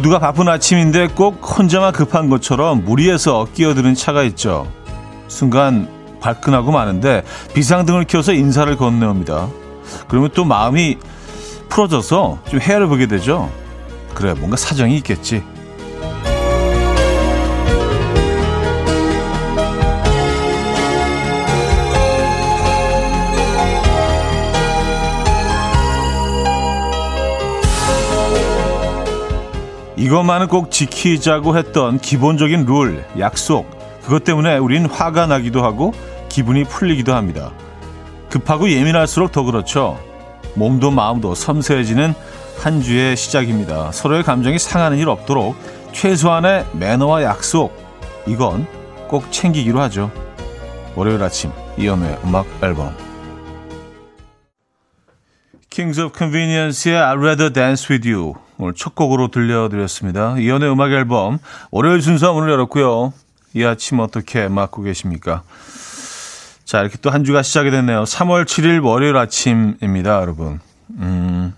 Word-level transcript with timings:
모두가 0.00 0.18
바쁜 0.18 0.48
아침인데 0.48 1.08
꼭 1.08 1.58
혼자만 1.58 1.92
급한 1.92 2.30
것처럼 2.30 2.84
무리해서 2.84 3.46
끼어드는 3.52 3.94
차가 3.94 4.22
있죠. 4.24 4.70
순간 5.28 5.88
발끈하고 6.20 6.72
마는데 6.72 7.22
비상등을 7.54 8.04
켜서 8.08 8.32
인사를 8.32 8.74
건네옵니다. 8.76 9.48
그러면 10.08 10.30
또 10.34 10.44
마음이 10.44 10.98
풀어져서 11.68 12.38
좀 12.48 12.60
헤아려 12.60 12.88
보게 12.88 13.06
되죠. 13.06 13.50
그래, 14.14 14.32
뭔가 14.34 14.56
사정이 14.56 14.96
있겠지. 14.96 15.42
이것만은 30.10 30.48
꼭 30.48 30.72
지키자고 30.72 31.56
했던 31.56 32.00
기본적인 32.00 32.66
룰, 32.66 33.04
약속. 33.20 33.70
그것 34.02 34.24
때문에 34.24 34.58
우린 34.58 34.86
화가 34.86 35.28
나기도 35.28 35.62
하고 35.62 35.94
기분이 36.28 36.64
풀리기도 36.64 37.14
합니다. 37.14 37.52
급하고 38.28 38.68
예민할수록 38.68 39.30
더 39.30 39.44
그렇죠. 39.44 40.00
몸도 40.54 40.90
마음도 40.90 41.36
섬세해지는 41.36 42.14
한 42.58 42.82
주의 42.82 43.16
시작입니다. 43.16 43.92
서로의 43.92 44.24
감정이 44.24 44.58
상하는 44.58 44.98
일 44.98 45.08
없도록 45.08 45.54
최소한의 45.92 46.66
매너와 46.72 47.22
약속. 47.22 47.72
이건 48.26 48.66
꼭 49.06 49.30
챙기기로 49.30 49.80
하죠. 49.82 50.10
월요일 50.96 51.22
아침 51.22 51.52
이연우의 51.78 52.18
음악 52.24 52.46
앨범 52.64 52.96
Kings 55.70 56.00
of 56.00 56.18
Convenience의 56.18 56.96
I'd 56.96 57.16
Rather 57.16 57.52
Dance 57.52 57.86
With 57.88 58.10
You 58.12 58.49
오늘 58.60 58.74
첫 58.74 58.94
곡으로 58.94 59.28
들려드렸습니다. 59.28 60.38
이연의 60.38 60.70
음악 60.70 60.92
앨범 60.92 61.38
월요일 61.70 62.02
순서 62.02 62.34
문을 62.34 62.50
열었고요. 62.50 63.14
이 63.54 63.64
아침 63.64 64.00
어떻게 64.00 64.48
맞고 64.48 64.82
계십니까? 64.82 65.42
자 66.66 66.80
이렇게 66.80 66.98
또 66.98 67.10
한 67.10 67.24
주가 67.24 67.42
시작이 67.42 67.70
됐네요. 67.70 68.04
3월 68.04 68.44
7일 68.44 68.84
월요일 68.84 69.16
아침입니다, 69.16 70.20
여러분. 70.20 70.60
음, 70.98 71.54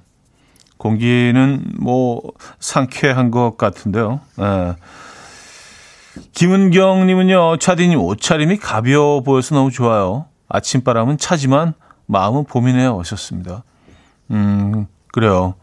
공기는 0.78 1.64
뭐 1.80 2.22
상쾌한 2.60 3.32
것 3.32 3.56
같은데요. 3.58 4.20
예. 4.40 4.76
김은경님은요, 6.34 7.56
차디님 7.56 7.98
옷차림이 7.98 8.58
가벼워 8.58 9.22
보여서 9.22 9.54
너무 9.56 9.70
좋아요. 9.72 10.26
아침바람은 10.48 11.18
차지만 11.18 11.74
마음은 12.06 12.44
봄이네요. 12.44 12.94
오셨습니다. 12.96 13.64
음, 14.30 14.86
그래요. 15.12 15.54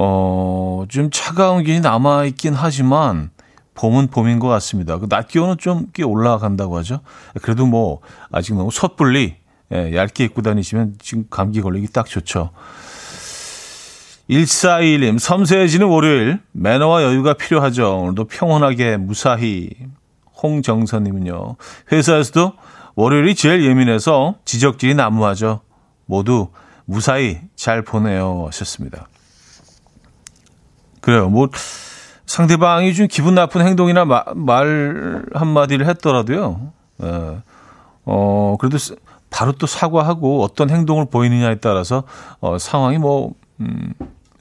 어, 0.00 0.84
좀 0.88 1.10
차가운 1.10 1.64
기운이 1.64 1.80
남아있긴 1.80 2.54
하지만, 2.54 3.30
봄은 3.74 4.08
봄인 4.08 4.38
것 4.38 4.46
같습니다. 4.46 4.98
그낮 4.98 5.26
기온은 5.26 5.56
좀 5.58 5.88
꽤 5.92 6.04
올라간다고 6.04 6.76
하죠. 6.78 7.00
그래도 7.42 7.66
뭐, 7.66 7.98
아직 8.30 8.54
너무 8.54 8.70
섣불리, 8.70 9.36
예, 9.72 9.96
얇게 9.96 10.24
입고 10.26 10.42
다니시면 10.42 10.94
지금 11.00 11.24
감기 11.28 11.60
걸리기 11.60 11.88
딱 11.92 12.06
좋죠. 12.06 12.50
1421님, 14.30 15.18
섬세해지는 15.18 15.88
월요일, 15.88 16.38
매너와 16.52 17.02
여유가 17.02 17.34
필요하죠. 17.34 17.98
오늘도 18.02 18.26
평온하게, 18.26 18.98
무사히. 18.98 19.70
홍정선님은요, 20.40 21.56
회사에서도 21.90 22.52
월요일이 22.94 23.34
제일 23.34 23.64
예민해서 23.64 24.36
지적질이 24.44 24.94
난무하죠. 24.94 25.62
모두 26.06 26.50
무사히 26.84 27.40
잘 27.56 27.82
보내요. 27.82 28.44
하셨습니다. 28.46 29.08
그래요. 31.00 31.28
뭐, 31.28 31.48
상대방이 32.26 32.94
좀 32.94 33.06
기분 33.08 33.34
나쁜 33.34 33.66
행동이나 33.66 34.04
마, 34.04 34.24
말 34.34 35.24
한마디를 35.34 35.86
했더라도요. 35.86 36.72
예. 37.02 37.38
어, 38.04 38.56
그래도 38.58 38.78
바로 39.30 39.52
또 39.52 39.66
사과하고 39.66 40.42
어떤 40.42 40.70
행동을 40.70 41.06
보이느냐에 41.10 41.56
따라서 41.56 42.04
어, 42.40 42.58
상황이 42.58 42.98
뭐, 42.98 43.32
음, 43.60 43.92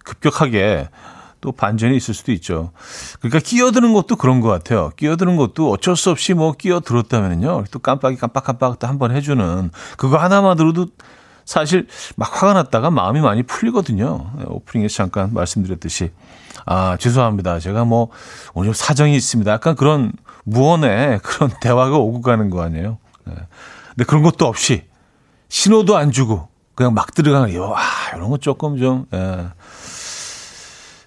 급격하게 0.03 0.89
또 1.39 1.51
반전이 1.51 1.95
있을 1.95 2.13
수도 2.13 2.31
있죠. 2.31 2.71
그러니까 3.19 3.39
끼어드는 3.39 3.93
것도 3.93 4.15
그런 4.15 4.41
것 4.41 4.47
같아요. 4.49 4.91
끼어드는 4.95 5.35
것도 5.37 5.69
어쩔 5.71 5.95
수 5.95 6.09
없이 6.09 6.33
뭐 6.33 6.53
끼어들었다면요. 6.53 7.65
또 7.71 7.79
깜빡이 7.79 8.17
깜빡깜빡 8.17 8.79
또 8.79 8.87
한 8.87 8.97
번 8.97 9.11
해주는 9.15 9.69
그거 9.97 10.17
하나만으로도 10.17 10.87
사실 11.45 11.87
막 12.15 12.41
화가 12.41 12.53
났다가 12.53 12.89
마음이 12.89 13.21
많이 13.21 13.43
풀리거든요. 13.43 14.31
오프닝에서 14.47 14.95
잠깐 14.95 15.31
말씀드렸듯이. 15.33 16.11
아, 16.67 16.97
죄송합니다. 16.99 17.59
제가 17.59 17.85
뭐 17.85 18.09
오늘 18.53 18.73
사정이 18.73 19.15
있습니다. 19.15 19.49
약간 19.49 19.75
그런 19.75 20.11
무언의 20.43 21.19
그런 21.23 21.49
대화가 21.61 21.97
오고 21.97 22.21
가는 22.21 22.49
거 22.49 22.61
아니에요. 22.61 22.97
네. 23.23 23.33
근데 23.89 24.03
그런 24.03 24.21
것도 24.21 24.45
없이 24.45 24.83
신호도 25.47 25.95
안 25.95 26.11
주고 26.11 26.49
그냥 26.75 26.93
막 26.93 27.15
들어가는 27.15 27.53
요, 27.55 27.73
아, 27.75 28.15
이런 28.15 28.29
거 28.29 28.37
조금 28.37 28.77
좀, 28.77 29.05
예. 29.13 29.47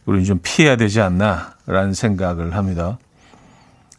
우리 0.07 0.25
좀 0.25 0.41
피해야 0.43 0.77
되지 0.77 1.01
않나라는 1.01 1.93
생각을 1.93 2.57
합니다. 2.57 2.99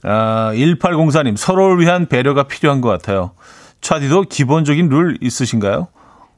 아, 0.03 0.51
1804님, 0.53 1.37
서로를 1.37 1.79
위한 1.79 2.07
배려가 2.07 2.43
필요한 2.43 2.81
것 2.81 2.89
같아요. 2.89 3.31
차디도 3.79 4.23
기본적인 4.23 4.89
룰 4.89 5.17
있으신가요? 5.21 5.87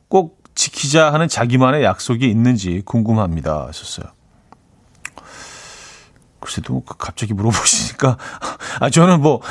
꼭 0.09 0.43
지키자 0.53 1.11
하는 1.11 1.27
자기만의 1.27 1.83
약속이 1.83 2.29
있는지 2.29 2.83
궁금합니다. 2.85 3.67
하셨어요. 3.67 4.05
글쎄도 6.43 6.83
갑자기 6.85 7.33
물어보시니까, 7.33 8.17
아, 8.81 8.89
저는 8.89 9.21
뭐, 9.21 9.41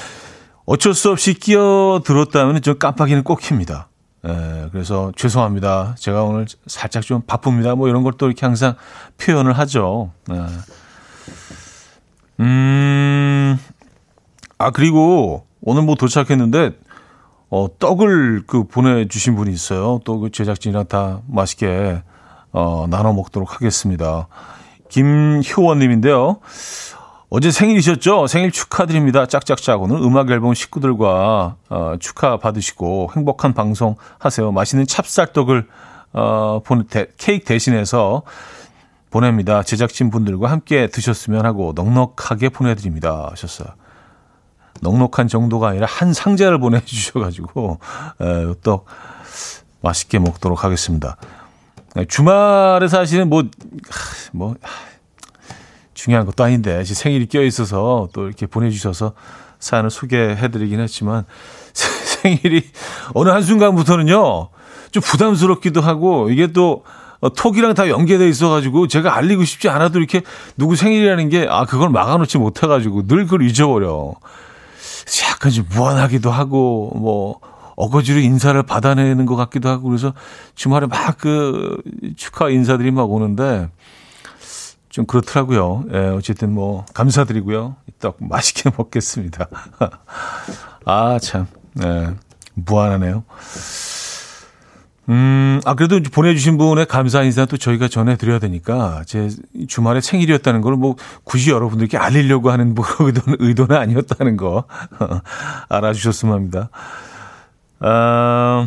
어쩔 0.66 0.94
수 0.94 1.10
없이 1.10 1.34
끼어들었다면 1.34 2.62
좀 2.62 2.78
깜빡이는 2.78 3.24
꼭 3.24 3.40
킵니다. 3.40 3.86
예, 4.28 4.68
그래서 4.70 5.10
죄송합니다. 5.16 5.96
제가 5.98 6.22
오늘 6.22 6.46
살짝 6.68 7.02
좀 7.02 7.22
바쁩니다. 7.26 7.74
뭐 7.74 7.88
이런 7.88 8.04
걸 8.04 8.12
또 8.18 8.26
이렇게 8.26 8.46
항상 8.46 8.76
표현을 9.18 9.58
하죠. 9.58 10.12
예. 10.30 10.46
음, 12.40 13.58
아, 14.58 14.70
그리고 14.70 15.46
오늘 15.60 15.82
뭐 15.82 15.94
도착했는데, 15.96 16.72
어, 17.50 17.66
떡을 17.78 18.44
그 18.46 18.64
보내주신 18.64 19.34
분이 19.36 19.52
있어요. 19.52 20.00
또 20.04 20.20
그 20.20 20.30
제작진이랑 20.30 20.86
다 20.86 21.20
맛있게, 21.28 22.02
어, 22.52 22.86
나눠 22.88 23.12
먹도록 23.12 23.54
하겠습니다. 23.54 24.28
김효원 24.92 25.78
님인데요. 25.78 26.38
어제 27.30 27.50
생일이셨죠? 27.50 28.26
생일 28.26 28.52
축하드립니다. 28.52 29.24
짝짝짝. 29.24 29.80
오늘 29.80 29.96
음악 29.96 30.30
앨범 30.30 30.52
식구들과 30.52 31.56
어, 31.70 31.94
축하 31.98 32.36
받으시고 32.36 33.12
행복한 33.16 33.54
방송 33.54 33.96
하세요. 34.18 34.52
맛있는 34.52 34.86
찹쌀떡을 34.86 35.66
어, 36.12 36.60
보내, 36.62 36.84
대, 36.86 37.06
케이크 37.16 37.46
대신해서 37.46 38.22
보냅니다. 39.10 39.62
제작진 39.62 40.10
분들과 40.10 40.50
함께 40.50 40.88
드셨으면 40.88 41.46
하고 41.46 41.72
넉넉하게 41.74 42.50
보내드립니다. 42.50 43.28
하셨어요. 43.30 43.68
넉넉한 44.82 45.26
정도가 45.26 45.68
아니라 45.68 45.86
한 45.88 46.12
상자를 46.12 46.58
보내주셔가지고 46.58 47.78
에, 48.20 48.54
떡 48.62 48.84
맛있게 49.80 50.18
먹도록 50.18 50.64
하겠습니다. 50.64 51.16
주말에 52.08 52.88
사실은 52.88 53.28
뭐, 53.28 53.44
뭐, 54.32 54.54
중요한 55.94 56.26
것도 56.26 56.42
아닌데, 56.42 56.82
제 56.84 56.94
생일이 56.94 57.26
껴 57.26 57.42
있어서 57.42 58.08
또 58.12 58.26
이렇게 58.26 58.46
보내주셔서 58.46 59.12
사연을 59.58 59.90
소개해드리긴 59.90 60.80
했지만, 60.80 61.24
생일이 61.74 62.64
어느 63.14 63.28
한순간부터는요, 63.28 64.48
좀 64.90 65.02
부담스럽기도 65.02 65.80
하고, 65.80 66.30
이게 66.30 66.48
또, 66.48 66.84
어, 67.20 67.28
톡이랑 67.28 67.74
다 67.74 67.88
연계돼 67.88 68.26
있어가지고, 68.28 68.88
제가 68.88 69.14
알리고 69.14 69.44
싶지 69.44 69.68
않아도 69.68 69.98
이렇게 69.98 70.22
누구 70.56 70.76
생일이라는 70.76 71.28
게, 71.28 71.46
아, 71.48 71.66
그걸 71.66 71.90
막아놓지 71.90 72.38
못해가지고, 72.38 73.06
늘 73.06 73.24
그걸 73.24 73.42
잊어버려. 73.42 74.14
약간 75.30 75.52
좀 75.52 75.66
무안하기도 75.70 76.30
하고, 76.30 76.90
뭐, 76.96 77.38
어거지로 77.82 78.20
인사를 78.20 78.60
받아내는 78.62 79.26
것 79.26 79.36
같기도 79.36 79.68
하고, 79.68 79.88
그래서 79.88 80.12
주말에 80.54 80.86
막 80.86 81.18
그 81.18 81.76
축하 82.16 82.48
인사들이 82.48 82.90
막 82.90 83.10
오는데, 83.10 83.68
좀 84.88 85.06
그렇더라고요. 85.06 85.84
예, 85.92 85.98
어쨌든 86.08 86.52
뭐 86.52 86.84
감사드리고요. 86.94 87.76
떡 88.00 88.16
맛있게 88.20 88.70
먹겠습니다. 88.76 89.48
아, 90.84 91.18
참. 91.20 91.46
예, 91.82 92.10
무한하네요. 92.54 93.24
음, 95.08 95.60
아, 95.64 95.74
그래도 95.74 95.98
보내주신 96.00 96.58
분의 96.58 96.86
감사 96.86 97.22
인사 97.22 97.44
또 97.46 97.56
저희가 97.56 97.88
전해드려야 97.88 98.38
되니까, 98.38 99.02
제 99.06 99.28
주말에 99.66 100.00
생일이었다는 100.00 100.60
걸 100.60 100.76
뭐, 100.76 100.96
굳이 101.24 101.50
여러분들께 101.50 101.96
알리려고 101.98 102.50
하는 102.50 102.74
뭐, 102.74 102.84
의도는, 103.00 103.38
의도는 103.40 103.76
아니었다는 103.76 104.36
거, 104.36 104.64
알아주셨으면 105.68 106.34
합니다. 106.34 106.68
아, 107.84 108.66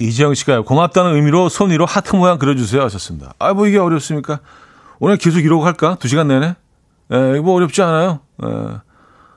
이지영 0.00 0.34
씨가 0.34 0.62
고맙다는 0.62 1.14
의미로 1.14 1.48
손 1.48 1.70
위로 1.70 1.86
하트 1.86 2.16
모양 2.16 2.38
그려주세요 2.38 2.82
하셨습니다. 2.82 3.32
아, 3.38 3.54
뭐 3.54 3.66
이게 3.66 3.78
어렵습니까? 3.78 4.40
오늘 4.98 5.16
계속 5.16 5.40
이러고 5.40 5.64
할까? 5.64 5.96
두 6.00 6.08
시간 6.08 6.28
내내? 6.28 6.56
예, 7.12 7.40
뭐 7.40 7.54
어렵지 7.54 7.82
않아요. 7.82 8.20
예. 8.44 8.48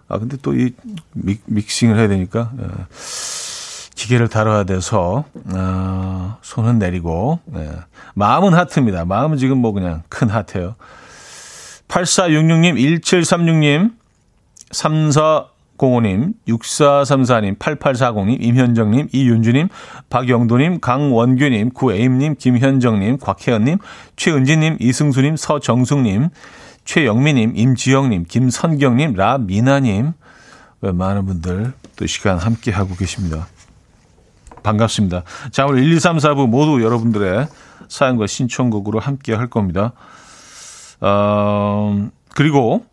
아, 0.09 0.18
근데 0.19 0.38
또 0.38 0.54
이 0.54 0.71
믹싱을 1.45 1.98
해야 1.98 2.07
되니까, 2.07 2.51
예. 2.59 2.65
기계를 3.95 4.27
다뤄야 4.30 4.63
돼서, 4.63 5.25
어, 5.54 6.38
손은 6.42 6.80
내리고, 6.80 7.39
예. 7.56 7.71
마음은 8.15 8.54
하트입니다. 8.54 9.06
마음은 9.06 9.38
지금 9.38 9.57
뭐 9.59 9.74
그냥 9.74 10.04
큰 10.09 10.30
하트예요. 10.30 10.75
8466님, 11.89 12.75
1736님, 13.01 13.92
3405님, 15.77 16.33
6434님, 16.47 17.57
8840님, 17.57 18.38
임현정님, 18.41 19.09
이윤주님, 19.12 19.69
박영도님, 20.09 20.79
강원규님, 20.79 21.71
구에임님, 21.71 22.35
김현정님, 22.38 23.18
곽혜연님, 23.19 23.77
최은지님, 24.15 24.77
이승수님, 24.79 25.35
서정숙님, 25.38 26.29
최영미님, 26.85 27.53
임지영님, 27.56 28.25
김선경님, 28.27 29.13
라미나님, 29.13 30.13
많은 30.79 31.25
분들 31.25 31.74
또 31.95 32.06
시간 32.06 32.38
함께 32.38 32.71
하고 32.71 32.95
계십니다. 32.95 33.47
반갑습니다. 34.63 35.23
자, 35.51 35.65
오늘 35.65 35.83
1, 35.83 35.94
2, 35.94 36.00
3, 36.00 36.18
4부 36.18 36.47
모두 36.47 36.83
여러분들의 36.83 37.47
사연과 37.88 38.27
신청곡으로 38.27 39.00
함께 39.00 39.33
할 39.33 39.47
겁니다. 39.47 39.94
어, 41.00 42.09
그리고 42.35 42.85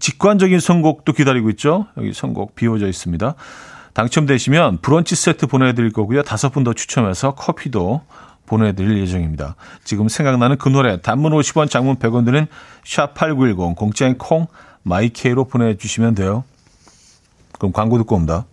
직관적인 0.00 0.60
선곡도 0.60 1.12
기다리고 1.12 1.50
있죠. 1.50 1.86
여기 1.96 2.12
선곡 2.12 2.54
비워져 2.54 2.86
있습니다. 2.88 3.34
당첨되시면 3.94 4.78
브런치 4.82 5.16
세트 5.16 5.46
보내드릴 5.46 5.92
거고요. 5.92 6.22
다섯 6.22 6.50
분 6.50 6.64
더 6.64 6.74
추첨해서 6.74 7.34
커피도 7.34 8.02
보내드릴 8.44 8.98
예정입니다. 8.98 9.56
지금 9.84 10.08
생각나는 10.08 10.58
그 10.58 10.68
노래 10.68 11.00
단문 11.00 11.32
50원 11.32 11.70
장문 11.70 11.96
100원 11.96 12.24
드는 12.24 12.46
샵8910 12.84 13.74
공짜인 13.74 14.18
콩 14.18 14.46
마이케이로 14.82 15.44
보내주시면 15.44 16.14
돼요. 16.14 16.44
그럼 17.58 17.72
광고 17.72 17.98
듣고 17.98 18.14
옵니다. 18.16 18.44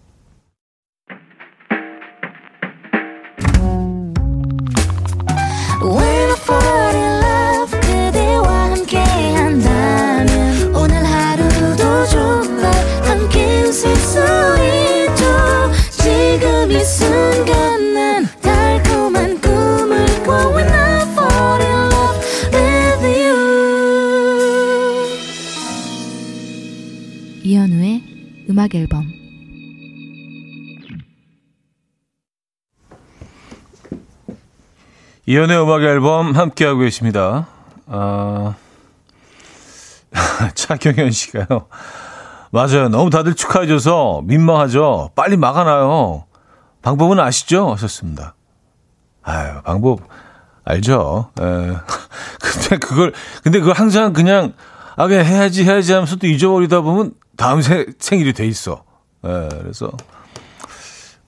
음악 28.63 28.75
앨범 28.75 29.03
이연의 35.25 35.61
음악 35.61 35.81
앨범 35.81 36.33
함께하고 36.33 36.79
계십니다. 36.79 37.47
아, 37.87 38.55
차경현 40.55 41.11
씨가요. 41.11 41.67
맞아요. 42.51 42.87
너무 42.87 43.09
다들 43.09 43.35
축하해줘서 43.35 44.21
민망하죠. 44.23 45.11
빨리 45.15 45.35
막아놔요. 45.35 46.25
방법은 46.81 47.19
아시죠? 47.19 47.71
하셨습니다. 47.73 48.35
아유, 49.23 49.61
방법 49.63 50.01
알죠. 50.63 51.31
에. 51.39 51.43
근데 52.39 52.77
그걸, 52.77 53.13
근데 53.43 53.59
그걸 53.59 53.75
항상 53.75 54.13
그냥, 54.13 54.53
아, 54.95 55.07
그냥 55.07 55.25
해야지, 55.25 55.63
해야지 55.63 55.91
하면서 55.91 56.15
또 56.15 56.27
잊어버리다 56.27 56.81
보면 56.81 57.13
다음 57.35 57.61
세, 57.61 57.85
생일이 57.99 58.33
돼 58.33 58.45
있어. 58.47 58.83
예, 59.25 59.49
그래서 59.61 59.91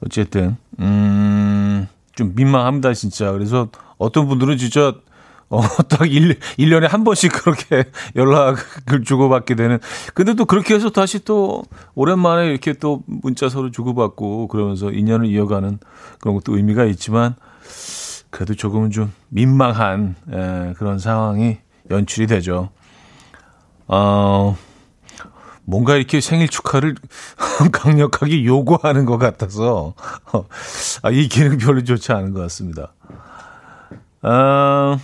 어쨌든 0.03 0.57
음, 0.79 1.87
좀 2.13 2.33
민망합니다, 2.35 2.93
진짜. 2.93 3.31
그래서 3.31 3.69
어떤 3.97 4.27
분들은 4.27 4.57
진짜 4.57 4.93
어, 5.49 5.61
딱 5.89 6.11
1, 6.11 6.39
1년에 6.57 6.87
한 6.87 7.03
번씩 7.03 7.31
그렇게 7.31 7.85
연락을 8.15 9.03
주고받게 9.03 9.55
되는. 9.55 9.79
근데 10.13 10.33
또 10.33 10.45
그렇게 10.45 10.73
해서 10.73 10.89
다시 10.89 11.23
또 11.23 11.63
오랜만에 11.93 12.47
이렇게 12.47 12.73
또 12.73 13.03
문자 13.05 13.49
서로 13.49 13.71
주고받고 13.71 14.47
그러면서 14.47 14.91
인연을 14.91 15.27
이어가는 15.27 15.79
그런 16.19 16.35
것도 16.35 16.57
의미가 16.57 16.85
있지만 16.85 17.35
그래도 18.29 18.53
조금은 18.53 18.91
좀 18.91 19.13
민망한 19.29 20.15
에, 20.31 20.73
그런 20.73 20.99
상황이 20.99 21.57
연출이 21.89 22.27
되죠. 22.27 22.69
어, 23.87 24.57
뭔가 25.65 25.95
이렇게 25.95 26.21
생일 26.21 26.47
축하를 26.47 26.95
강력하게 27.71 28.45
요구하는 28.45 29.05
것 29.05 29.17
같아서 29.17 29.93
아, 31.01 31.11
이 31.11 31.27
기능 31.27 31.57
별로 31.57 31.83
좋지 31.83 32.11
않은 32.11 32.33
것 32.33 32.41
같습니다. 32.41 32.93
아, 34.21 34.99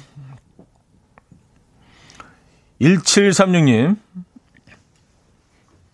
1736님. 2.79 3.97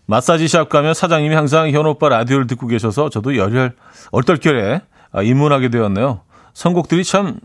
마사지샵 0.06 0.70
가면 0.70 0.94
사장님이 0.94 1.36
항상 1.36 1.70
현 1.72 1.86
오빠 1.86 2.08
라디오를 2.08 2.48
듣고 2.48 2.68
계셔서 2.68 3.10
저도 3.10 3.36
열혈 3.36 3.76
얼떨결에 4.12 4.82
아, 5.12 5.22
입문하게 5.22 5.70
되었네요. 5.70 6.22
선곡들이 6.54 7.04
참 7.04 7.40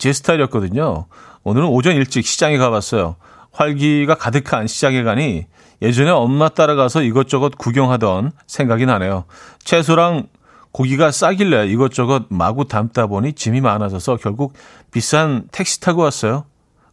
제 0.00 0.14
스타일이었거든요. 0.14 1.04
오늘은 1.44 1.68
오전 1.68 1.94
일찍 1.94 2.26
시장에 2.26 2.56
가봤어요. 2.56 3.16
활기가 3.52 4.14
가득한 4.14 4.66
시장에 4.66 5.02
가니 5.02 5.46
예전에 5.82 6.10
엄마 6.10 6.48
따라가서 6.48 7.02
이것저것 7.02 7.56
구경하던 7.56 8.32
생각이 8.46 8.86
나네요. 8.86 9.24
채소랑 9.64 10.28
고기가 10.72 11.10
싸길래 11.10 11.66
이것저것 11.66 12.26
마구 12.28 12.68
담다 12.68 13.06
보니 13.06 13.32
짐이 13.32 13.60
많아져서 13.60 14.16
결국 14.16 14.52
비싼 14.90 15.48
택시 15.52 15.80
타고 15.80 16.02
왔어요. 16.02 16.44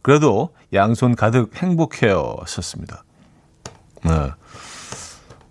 그래도 0.02 0.50
양손 0.72 1.14
가득 1.14 1.54
행복해요. 1.56 2.36
썼습니다. 2.46 3.04
네. 4.04 4.30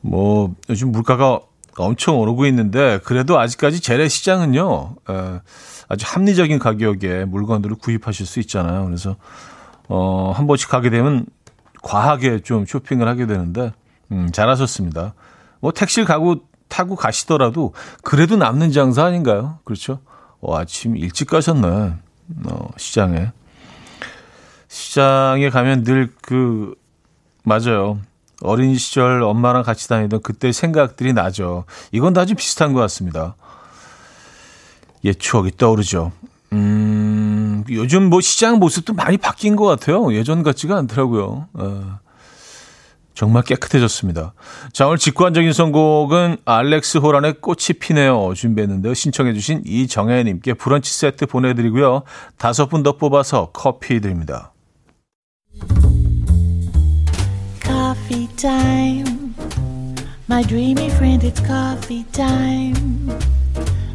뭐, 0.02 0.56
요즘 0.70 0.92
물가가 0.92 1.40
엄청 1.78 2.20
오르고 2.20 2.46
있는데, 2.48 3.00
그래도 3.04 3.40
아직까지 3.40 3.82
재래시장은요, 3.82 4.96
에, 5.10 5.40
아주 5.90 6.06
합리적인 6.08 6.60
가격에 6.60 7.26
물건들을 7.26 7.76
구입하실 7.78 8.26
수 8.26 8.40
있잖아요. 8.40 8.86
그래서, 8.86 9.16
어, 9.88 10.32
한 10.36 10.48
번씩 10.48 10.70
가게 10.70 10.90
되면 10.90 11.26
과하게 11.84 12.42
좀 12.42 12.66
쇼핑을 12.66 13.08
하게 13.08 13.26
되는데 13.28 13.72
음, 14.12 14.30
잘하셨습니다. 14.32 15.14
뭐 15.60 15.72
택시를 15.72 16.06
가고 16.06 16.38
타고 16.68 16.96
가시더라도 16.96 17.74
그래도 18.04 18.36
남는 18.36 18.72
장사 18.72 19.06
아닌가요? 19.06 19.60
그렇죠? 19.64 20.00
어, 20.42 20.58
아침 20.58 20.98
일찍 20.98 21.30
가셨네. 21.30 21.68
어, 22.50 22.70
시장에. 22.78 23.32
시장에 24.68 25.50
가면 25.50 25.84
늘 25.84 26.12
그 26.22 26.76
맞아요. 27.44 28.00
어린 28.42 28.76
시절 28.76 29.24
엄마랑 29.24 29.64
같이 29.64 29.88
다니던 29.88 30.22
그때 30.22 30.52
생각들이 30.52 31.14
나죠. 31.14 31.64
이건 31.94 32.14
다 32.14 32.26
좀 32.26 32.36
비슷한 32.36 32.74
것 32.74 32.82
같습니다. 32.82 33.36
옛 35.06 35.18
추억이 35.18 35.52
떠오르죠. 35.58 36.12
음, 36.54 37.64
요즘 37.70 38.10
뭐 38.10 38.22
시장 38.22 38.60
모습도 38.60 38.94
많이 38.94 39.18
바뀐 39.18 39.56
것 39.56 39.66
같아요. 39.66 40.14
예전 40.14 40.44
같지가 40.44 40.78
않더라고요. 40.78 41.48
어, 41.54 42.00
정말 43.14 43.42
깨끗해졌습니다. 43.44 44.34
자, 44.74 44.86
오늘 44.86 44.98
직관적인 45.00 45.52
선곡은 45.52 46.38
알렉스 46.46 47.00
호란의 47.00 47.42
꽃이 47.42 47.80
피네요. 47.80 48.34
준비했는데요. 48.36 48.94
신청해주신 48.94 49.64
이정혜님께 49.66 50.54
브런치 50.54 50.94
세트 50.94 51.26
보내드리고요. 51.26 52.04
다섯 52.38 52.68
분 52.68 52.84
더 52.84 52.94
뽑아서 52.98 53.50
커피 53.54 54.00
드립니다. 54.00 54.54
Coffee 57.64 58.28
time. 58.38 59.34
My 60.30 60.44
dreamy 60.44 60.88
friend, 60.88 61.26
it's 61.26 61.42
coffee 61.46 62.06
time. 62.12 62.76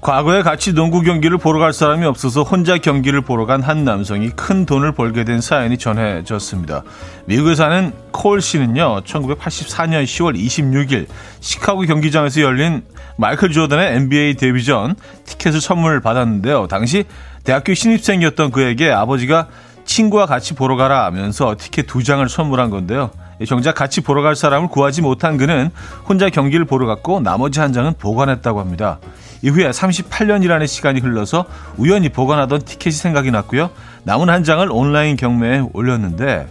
과거에 0.00 0.42
같이 0.42 0.72
농구 0.72 1.02
경기를 1.02 1.36
보러 1.36 1.60
갈 1.60 1.74
사람이 1.74 2.06
없어서 2.06 2.42
혼자 2.42 2.78
경기를 2.78 3.20
보러 3.20 3.44
간 3.44 3.60
한 3.60 3.84
남성이 3.84 4.30
큰 4.30 4.64
돈을 4.64 4.92
벌게 4.92 5.24
된 5.24 5.42
사연이 5.42 5.76
전해졌습니다. 5.76 6.82
미국에 7.26 7.54
사는 7.54 7.92
콜 8.10 8.40
씨는요, 8.40 9.02
1984년 9.04 10.04
10월 10.04 10.34
26일 10.38 11.06
시카고 11.40 11.82
경기장에서 11.82 12.40
열린 12.40 12.82
마이클 13.18 13.50
조던의 13.50 13.96
NBA 13.96 14.34
데뷔전 14.34 14.94
티켓을 15.26 15.60
선물 15.60 16.00
받았는데요. 16.00 16.68
당시 16.68 17.04
대학교 17.44 17.74
신입생이었던 17.74 18.50
그에게 18.50 18.90
아버지가 18.90 19.48
친구와 19.84 20.24
같이 20.24 20.54
보러 20.54 20.76
가라 20.76 21.04
하면서 21.04 21.54
티켓 21.58 21.86
두 21.86 22.02
장을 22.02 22.26
선물한 22.26 22.70
건데요. 22.70 23.10
정작 23.46 23.74
같이 23.74 24.00
보러 24.00 24.22
갈 24.22 24.36
사람을 24.36 24.68
구하지 24.68 25.02
못한 25.02 25.36
그는 25.36 25.70
혼자 26.08 26.30
경기를 26.30 26.64
보러 26.64 26.86
갔고 26.86 27.20
나머지 27.20 27.60
한 27.60 27.72
장은 27.72 27.94
보관했다고 27.98 28.60
합니다. 28.60 28.98
이후에 29.42 29.70
38년이라는 29.70 30.66
시간이 30.66 31.00
흘러서 31.00 31.46
우연히 31.76 32.08
보관하던 32.08 32.62
티켓이 32.62 32.94
생각이 32.94 33.30
났고요. 33.30 33.70
남은 34.04 34.28
한 34.28 34.44
장을 34.44 34.66
온라인 34.70 35.16
경매에 35.16 35.64
올렸는데 35.72 36.48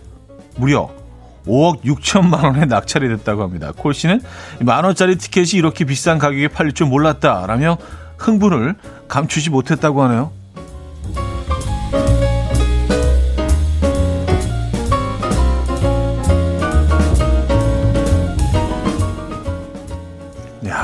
무려 0.57 0.89
5억 1.47 1.81
6천만 1.83 2.43
원에 2.43 2.65
낙찰이 2.65 3.07
됐다고 3.07 3.43
합니다. 3.43 3.71
콜 3.75 3.93
씨는 3.93 4.21
만 4.61 4.85
원짜리 4.85 5.17
티켓이 5.17 5.51
이렇게 5.53 5.85
비싼 5.85 6.19
가격에 6.19 6.47
팔릴 6.47 6.73
줄 6.73 6.87
몰랐다라며 6.87 7.77
흥분을 8.17 8.75
감추지 9.07 9.49
못했다고 9.49 10.03
하네요. 10.03 10.38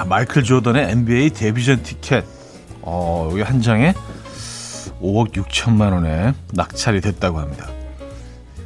마이클 0.08 0.44
조던의 0.44 0.92
NBA 0.92 1.32
데뷔전 1.32 1.84
티켓. 1.84 2.26
어, 2.82 3.30
여기 3.32 3.42
한 3.42 3.62
장에 3.62 3.94
5억 5.02 5.34
6천만 5.34 5.94
원에 5.94 6.34
낙찰이 6.54 7.02
됐다고 7.02 7.40
합니다. 7.40 7.68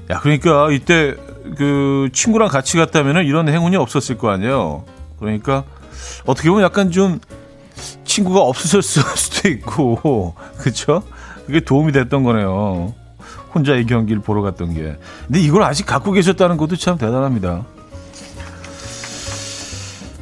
야, 0.09 0.19
그러니까 0.19 0.69
이때 0.71 1.15
그 1.57 2.09
친구랑 2.11 2.49
같이 2.49 2.77
갔다면 2.77 3.25
이런 3.25 3.47
행운이 3.47 3.75
없었을 3.77 4.17
거 4.17 4.29
아니에요. 4.29 4.83
그러니까 5.19 5.63
어떻게 6.25 6.49
보면 6.49 6.63
약간 6.63 6.91
좀 6.91 7.19
친구가 8.03 8.41
없었을 8.41 9.03
수도 9.15 9.49
있고, 9.49 10.33
그쵸? 10.57 11.03
그게 11.45 11.61
도움이 11.61 11.91
됐던 11.91 12.23
거네요. 12.23 12.93
혼자 13.53 13.75
이 13.75 13.85
경기를 13.85 14.21
보러 14.21 14.41
갔던 14.41 14.73
게. 14.73 14.97
근데 15.25 15.39
이걸 15.39 15.63
아직 15.63 15.85
갖고 15.85 16.11
계셨다는 16.11 16.57
것도 16.57 16.75
참 16.75 16.97
대단합니다. 16.97 17.65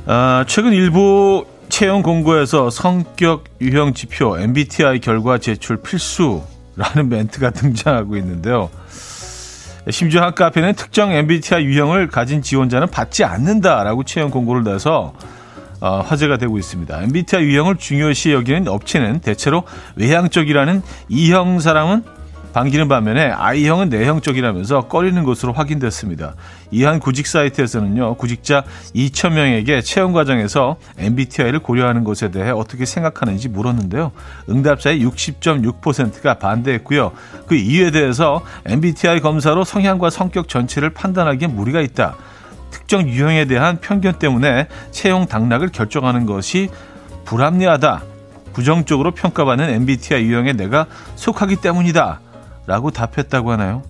아, 0.09 0.45
최근 0.47 0.71
일부 0.71 1.45
채용 1.67 2.01
공고에서 2.01 2.69
성격 2.69 3.43
유형 3.59 3.93
지표 3.93 4.39
MBTI 4.39 5.01
결과 5.01 5.37
제출 5.37 5.81
필수라는 5.81 7.09
멘트가 7.09 7.49
등장하고 7.49 8.15
있는데요. 8.15 8.69
심지어 9.89 10.21
한 10.21 10.33
카페는 10.33 10.75
특정 10.75 11.11
MBTI 11.11 11.65
유형을 11.65 12.07
가진 12.07 12.41
지원자는 12.41 12.87
받지 12.87 13.25
않는다라고 13.25 14.05
채용 14.05 14.31
공고를 14.31 14.63
내서 14.63 15.13
어, 15.81 15.99
화제가 15.99 16.37
되고 16.37 16.57
있습니다. 16.57 17.03
MBTI 17.03 17.43
유형을 17.43 17.75
중요시 17.75 18.31
여기는 18.31 18.69
업체는 18.69 19.19
대체로 19.19 19.63
외향적이라는 19.97 20.83
E형 21.09 21.59
사람은 21.59 22.03
반기는 22.57 22.87
반면에 22.87 23.29
I형은 23.29 23.89
내형적이라면서 23.89 24.87
꺼리는 24.87 25.23
것으로 25.23 25.53
확인됐습니다. 25.53 26.33
이한 26.71 26.99
구직 26.99 27.27
사이트에서는요, 27.27 28.15
구직자 28.15 28.63
2,000명에게 28.95 29.85
채용 29.85 30.11
과정에서 30.11 30.77
MBTI를 30.97 31.59
고려하는 31.59 32.03
것에 32.03 32.31
대해 32.31 32.49
어떻게 32.49 32.85
생각하는지 32.85 33.47
물었는데요. 33.49 34.11
응답자의 34.49 35.05
60.6%가 35.05 36.39
반대했고요. 36.39 37.11
그 37.45 37.53
이유에 37.53 37.91
대해서 37.91 38.41
MBTI 38.65 39.19
검사로 39.19 39.63
성향과 39.63 40.09
성격 40.09 40.49
전체를 40.49 40.89
판단하기엔 40.89 41.55
무리가 41.55 41.79
있다. 41.81 42.15
특정 42.71 43.07
유형에 43.07 43.45
대한 43.45 43.77
편견 43.79 44.17
때문에 44.17 44.67
채용 44.89 45.27
당락을 45.27 45.67
결정하는 45.67 46.25
것이 46.25 46.71
불합리하다. 47.23 48.01
부정적으로 48.53 49.11
평가받는 49.11 49.69
MBTI 49.69 50.23
유형에 50.23 50.53
내가 50.53 50.87
속하기 51.17 51.57
때문이다. 51.57 52.21
라고 52.67 52.91
답했다고 52.91 53.51
하나요? 53.51 53.81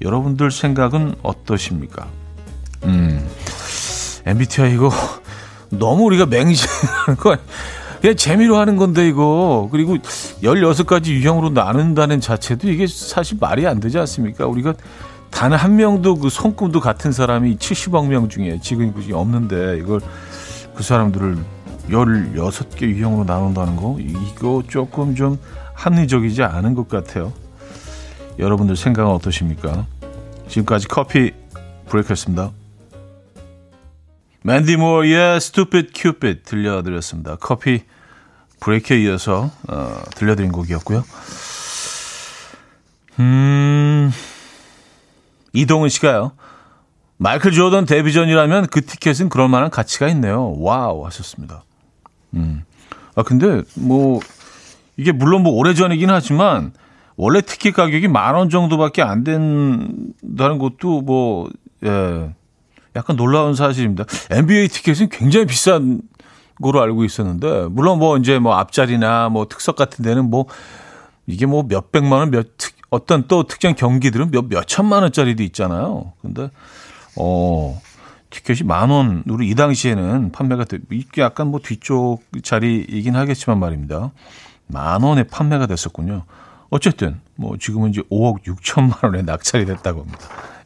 여러분들 0.00 0.50
생각은 0.50 1.16
어떠십니까? 1.22 2.06
음, 2.84 3.28
MBTI 4.24 4.74
이거 4.74 4.90
너무 5.70 6.04
우리가 6.04 6.26
맹신하는 6.26 7.16
거 7.18 7.36
그냥 8.00 8.16
재미로 8.16 8.56
하는 8.56 8.76
건데 8.76 9.08
이거 9.08 9.68
그리고 9.72 9.96
16가지 9.96 11.08
유형으로 11.08 11.50
나눈다는 11.50 12.20
자체도 12.20 12.70
이게 12.70 12.86
사실 12.86 13.36
말이 13.40 13.66
안 13.66 13.80
되지 13.80 13.98
않습니까? 13.98 14.46
우리가 14.46 14.74
단 15.30 15.52
한 15.52 15.76
명도 15.76 16.16
그 16.16 16.30
손금도 16.30 16.80
같은 16.80 17.12
사람이 17.12 17.56
70억 17.56 18.06
명 18.06 18.28
중에 18.28 18.58
지금 18.62 18.94
없는데 19.12 19.78
이걸 19.78 20.00
그 20.74 20.82
사람들을 20.82 21.36
16개 21.90 22.82
유형으로 22.82 23.24
나눈다는 23.24 23.76
거 23.76 23.98
이거 24.00 24.62
조금 24.68 25.14
좀 25.14 25.38
합리적이지 25.74 26.42
않은 26.42 26.74
것 26.74 26.88
같아요. 26.88 27.32
여러분들 28.38 28.76
생각은 28.76 29.10
어떠십니까? 29.12 29.86
지금까지 30.48 30.88
커피 30.88 31.32
브레이크였습니다. 31.88 32.50
맨디 34.42 34.76
모어의 34.76 35.36
Stupid 35.36 35.90
Cupid 35.94 36.42
들려드렸습니다. 36.44 37.36
커피 37.36 37.82
브레이크에 38.60 39.02
이어서 39.02 39.50
어, 39.68 40.02
들려드린 40.14 40.52
곡이었고요. 40.52 41.04
음, 43.18 44.12
이동은 45.52 45.88
씨가요. 45.88 46.32
마이클 47.16 47.50
조던 47.52 47.86
데뷔전이라면 47.86 48.66
그 48.66 48.84
티켓은 48.84 49.30
그럴 49.30 49.48
만한 49.48 49.70
가치가 49.70 50.06
있네요. 50.08 50.54
wow 50.58 51.06
하셨습니다. 51.06 51.64
음. 52.34 52.64
아 53.14 53.22
근데 53.22 53.62
뭐 53.74 54.20
이게 54.96 55.12
물론 55.12 55.42
뭐 55.42 55.52
오래전이긴 55.54 56.10
하지만 56.10 56.72
원래 57.16 57.40
티켓 57.40 57.72
가격이 57.72 58.08
만 58.08 58.34
원 58.34 58.50
정도밖에 58.50 59.02
안 59.02 59.24
된다는 59.24 60.58
것도 60.58 61.00
뭐, 61.02 61.48
예, 61.84 62.30
약간 62.94 63.16
놀라운 63.16 63.54
사실입니다. 63.54 64.04
NBA 64.30 64.68
티켓은 64.68 65.08
굉장히 65.10 65.46
비싼 65.46 66.00
거로 66.62 66.80
알고 66.82 67.04
있었는데, 67.04 67.68
물론 67.70 67.98
뭐 67.98 68.16
이제 68.16 68.38
뭐 68.38 68.54
앞자리나 68.56 69.28
뭐 69.30 69.46
특석 69.48 69.76
같은 69.76 70.04
데는 70.04 70.30
뭐 70.30 70.46
이게 71.26 71.46
뭐 71.46 71.64
몇백만 71.68 72.20
원, 72.20 72.30
몇, 72.30 72.56
특, 72.56 72.74
어떤 72.90 73.26
또 73.28 73.42
특정 73.44 73.74
경기들은 73.74 74.30
몇, 74.30 74.46
몇천만 74.48 75.02
원짜리도 75.02 75.42
있잖아요. 75.42 76.12
근데, 76.22 76.50
어, 77.16 77.80
티켓이 78.30 78.60
만 78.64 78.90
원으로 78.90 79.42
이 79.42 79.54
당시에는 79.54 80.32
판매가 80.32 80.64
돼, 80.64 80.78
이게 80.90 81.22
약간 81.22 81.48
뭐 81.48 81.60
뒤쪽 81.62 82.20
자리이긴 82.42 83.16
하겠지만 83.16 83.58
말입니다. 83.58 84.12
만 84.66 85.02
원에 85.02 85.22
판매가 85.24 85.66
됐었군요. 85.66 86.24
어쨌든 86.70 87.20
뭐 87.36 87.56
지금은 87.58 87.90
이제 87.90 88.02
5억 88.10 88.42
6천만 88.44 89.04
원에 89.04 89.22
낙찰이 89.22 89.66
됐다고 89.66 90.00
합니다. 90.00 90.18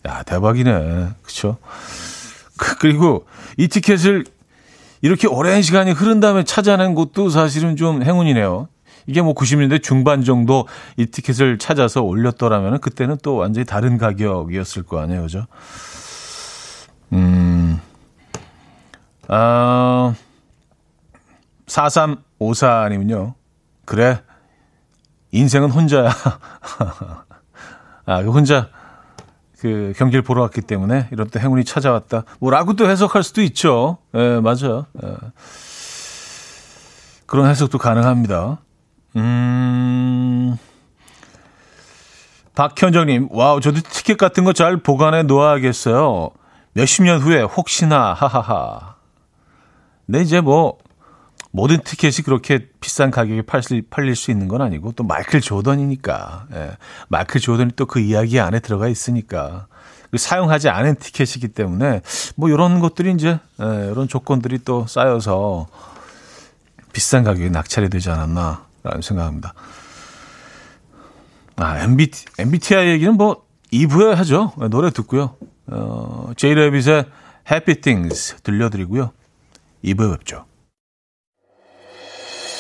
야 0.07 0.23
대박이네, 0.23 1.09
그렇죠? 1.23 1.59
그리고 2.79 3.27
이 3.57 3.69
티켓을 3.69 4.25
이렇게 5.03 5.27
오랜 5.27 5.63
시간이 5.63 5.93
흐른 5.93 6.21
다음에 6.21 6.45
찾아낸 6.45 6.95
것도 6.95 7.31
사실은 7.31 7.77
좀 7.77 8.03
행운이네요. 8.03 8.69
이게 9.07 9.23
뭐 9.23 9.35
90년대 9.35 9.83
중반 9.83 10.23
정도 10.25 10.69
이 10.97 11.07
티켓을 11.07 11.59
찾아서 11.59 12.03
올렸더라면 12.03 12.81
그때는 12.81 13.17
또 13.23 13.37
완전히 13.37 13.65
다른 13.65 13.99
가격이었을 13.99 14.83
거 14.83 15.01
아니에요, 15.01 15.23
그죠? 15.23 15.47
음, 17.13 17.81
아, 19.27 20.15
4354님은요, 21.67 23.35
그래, 23.85 24.21
인생은 25.33 25.71
혼자야. 25.71 26.11
아, 28.07 28.23
그 28.23 28.31
혼자 28.31 28.69
그 29.61 29.93
경기를 29.97 30.23
보러 30.23 30.43
왔기 30.43 30.63
때문에 30.63 31.09
이런 31.13 31.29
때 31.29 31.39
행운이 31.41 31.65
찾아왔다. 31.65 32.25
뭐라고 32.41 32.75
또 32.75 32.89
해석할 32.89 33.23
수도 33.23 33.43
있죠. 33.43 33.99
예, 34.15 34.41
맞아요. 34.41 34.87
예. 35.05 35.17
그런 37.27 37.47
해석도 37.49 37.79
가능합니다. 37.79 38.59
음. 39.17 40.57
박현정님, 42.55 43.29
wow, 43.31 43.61
저도 43.61 43.81
티켓 43.89 44.17
같은 44.19 44.45
거 44.45 44.53
잘 44.53 44.77
보관해 44.79 45.23
놓아야겠어요. 45.23 46.31
몇십 46.73 47.05
년 47.05 47.21
후에 47.21 47.43
혹시나, 47.43 48.13
하하하. 48.13 48.97
근데 50.07 50.21
이제 50.23 50.41
뭐, 50.41 50.77
모든 51.53 51.81
티켓이 51.83 52.23
그렇게 52.25 52.69
비싼 52.81 53.11
가격에 53.11 53.43
팔릴, 53.43 53.83
팔릴 53.91 54.15
수 54.15 54.31
있는 54.31 54.47
건 54.49 54.63
아니고 54.63 54.93
또 54.93 55.03
마이클 55.05 55.41
조던이니까 55.41 56.47
예. 56.55 56.71
마이클 57.09 57.41
조던이 57.41 57.73
또 57.77 57.87
그 57.87 57.99
이야기 57.99 58.39
안에 58.39 58.61
들어가 58.61 58.89
있으니까 58.89 59.67
그 60.11 60.19
사용하지 60.19 60.69
않은 60.69 60.97
티켓이기 60.97 61.49
때문에 61.49 62.03
뭐 62.37 62.49
이런 62.51 62.79
것들이 62.81 63.13
이제 63.13 63.41
예, 63.61 63.91
이런 63.91 64.07
조건들이 64.09 64.61
또 64.65 64.87
쌓여서 64.87 65.67
비싼 66.93 67.25
가격에 67.25 67.49
낙찰이 67.49 67.89
되지 67.89 68.11
않았나라는 68.11 69.03
생각합니다. 69.03 69.55
아, 71.57 71.79
MBT, 71.81 72.25
MBTI 72.39 72.89
얘기는 72.89 73.15
뭐 73.15 73.45
2부에 73.73 74.15
하죠. 74.15 74.53
노래 74.71 74.91
듣고요. 74.91 75.37
어, 75.67 76.31
제이레빗의 76.37 77.05
Happy 77.51 77.81
Things 77.81 78.37
들려드리고요. 78.43 79.13
2부에 79.85 80.17
뵙죠. 80.19 80.47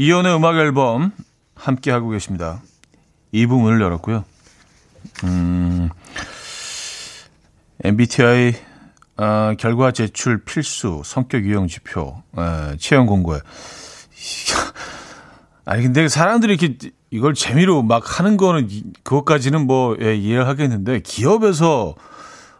이현우의 0.00 0.36
음악 0.36 0.56
앨범 0.56 1.10
함께 1.56 1.90
하고 1.90 2.10
계십니다. 2.10 2.62
이 3.32 3.46
부분을 3.46 3.80
열었고요. 3.80 4.24
음, 5.24 5.88
MBTI 7.82 8.54
아, 9.16 9.56
결과 9.58 9.90
제출 9.90 10.44
필수 10.44 11.02
성격 11.04 11.42
유형 11.42 11.66
지표 11.66 12.22
에, 12.38 12.76
채용 12.76 13.06
공고에 13.06 13.40
아니 15.66 15.82
근데 15.82 16.06
사람들이 16.06 16.54
이렇게 16.54 16.78
이걸 17.10 17.34
재미로 17.34 17.82
막 17.82 18.20
하는 18.20 18.36
거는 18.36 18.68
그것까지는 19.02 19.66
뭐 19.66 19.96
예, 20.00 20.14
이해를 20.14 20.46
하겠는데 20.46 21.00
기업에서 21.00 21.96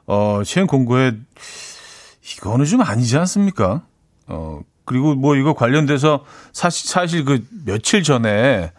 어, 0.06 0.42
채용 0.44 0.66
공고에 0.66 1.12
이거는 2.34 2.64
좀 2.64 2.80
아니지 2.80 3.16
않습니까? 3.16 3.82
어, 4.26 4.60
그리고 4.88 5.14
뭐 5.14 5.36
이거 5.36 5.52
관련돼서 5.52 6.24
사실, 6.52 6.88
사실 6.88 7.24
그 7.24 7.44
며칠 7.66 8.02
전에 8.02 8.72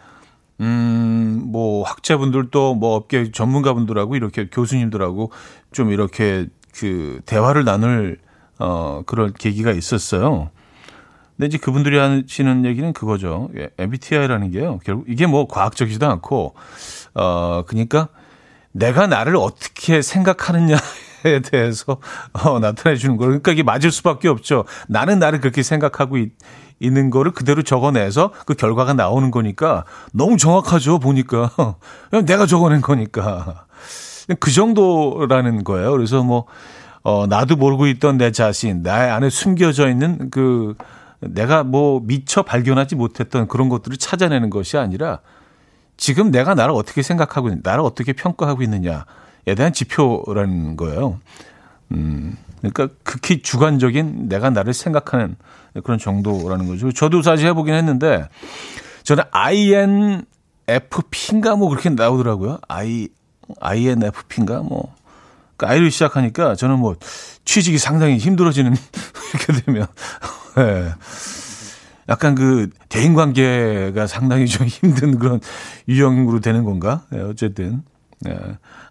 음, 0.60 1.42
뭐 1.46 1.84
학자분들도 1.84 2.74
뭐 2.74 2.96
업계 2.96 3.30
전문가분들하고 3.30 4.16
이렇게 4.16 4.48
교수님들하고 4.48 5.30
좀 5.72 5.90
이렇게 5.92 6.48
그 6.74 7.20
대화를 7.24 7.64
나눌 7.64 8.18
어, 8.58 9.02
그런 9.06 9.32
계기가 9.32 9.70
있었어요. 9.70 10.50
근데 11.36 11.46
이제 11.46 11.58
그분들이 11.58 11.96
하시는 11.96 12.66
얘기는 12.66 12.92
그거죠. 12.92 13.48
MBTI라는 13.78 14.50
게요. 14.50 14.80
결국 14.84 15.06
이게 15.08 15.26
뭐 15.26 15.46
과학적이지도 15.46 16.06
않고, 16.06 16.54
어, 17.14 17.62
그러니까 17.66 18.08
내가 18.72 19.06
나를 19.06 19.36
어떻게 19.36 20.02
생각하느냐 20.02 20.76
에 21.24 21.40
대해서 21.40 21.98
어, 22.32 22.58
나타내 22.58 22.96
주는 22.96 23.16
거. 23.16 23.24
그러니까 23.26 23.52
이게 23.52 23.62
맞을 23.62 23.90
수밖에 23.90 24.28
없죠. 24.28 24.64
나는 24.88 25.18
나를 25.18 25.40
그렇게 25.40 25.62
생각하고 25.62 26.16
있, 26.16 26.32
있는 26.78 27.10
거를 27.10 27.32
그대로 27.32 27.62
적어내서 27.62 28.32
그 28.46 28.54
결과가 28.54 28.94
나오는 28.94 29.30
거니까 29.30 29.84
너무 30.12 30.36
정확하죠. 30.36 30.98
보니까 30.98 31.50
내가 32.24 32.46
적어낸 32.46 32.80
거니까 32.80 33.66
그 34.38 34.50
정도라는 34.50 35.64
거예요. 35.64 35.92
그래서 35.92 36.22
뭐 36.22 36.46
어, 37.02 37.26
나도 37.26 37.56
모르고 37.56 37.86
있던 37.86 38.18
내 38.18 38.30
자신, 38.30 38.82
나의 38.82 39.10
안에 39.10 39.30
숨겨져 39.30 39.88
있는 39.88 40.30
그 40.30 40.74
내가 41.20 41.64
뭐 41.64 42.00
미처 42.02 42.42
발견하지 42.42 42.94
못했던 42.94 43.46
그런 43.48 43.68
것들을 43.68 43.96
찾아내는 43.96 44.50
것이 44.50 44.76
아니라 44.76 45.20
지금 45.96 46.30
내가 46.30 46.54
나를 46.54 46.74
어떻게 46.74 47.02
생각하고 47.02 47.48
있는, 47.48 47.60
나를 47.62 47.82
어떻게 47.84 48.12
평가하고 48.12 48.62
있느냐. 48.62 49.04
에 49.50 49.54
대한 49.54 49.72
지표라는 49.72 50.76
거예요. 50.76 51.18
음, 51.92 52.36
그러니까 52.58 52.88
극히 53.02 53.42
주관적인 53.42 54.28
내가 54.28 54.50
나를 54.50 54.72
생각하는 54.72 55.34
그런 55.82 55.98
정도라는 55.98 56.68
거죠. 56.68 56.92
저도 56.92 57.22
사실 57.22 57.48
해보긴 57.48 57.74
했는데 57.74 58.28
저는 59.02 59.24
INFP인가 59.32 60.26
뭐 61.56 61.68
그렇게 61.68 61.90
나오더라고요. 61.90 62.60
I 62.68 63.08
INFP인가 63.60 64.60
뭐. 64.60 64.94
그러니까 65.56 65.74
I를 65.74 65.90
시작하니까 65.90 66.54
저는 66.54 66.78
뭐 66.78 66.94
취직이 67.44 67.78
상당히 67.78 68.18
힘들어지는 68.18 68.74
이렇게 69.34 69.60
되면 69.64 69.86
네. 70.56 70.92
약간 72.08 72.34
그 72.34 72.70
대인 72.88 73.14
관계가 73.14 74.06
상당히 74.06 74.46
좀 74.46 74.66
힘든 74.70 75.18
그런 75.18 75.40
유형으로 75.88 76.40
되는 76.40 76.64
건가? 76.64 77.02
네, 77.10 77.20
어쨌든 77.20 77.82
네. 78.20 78.36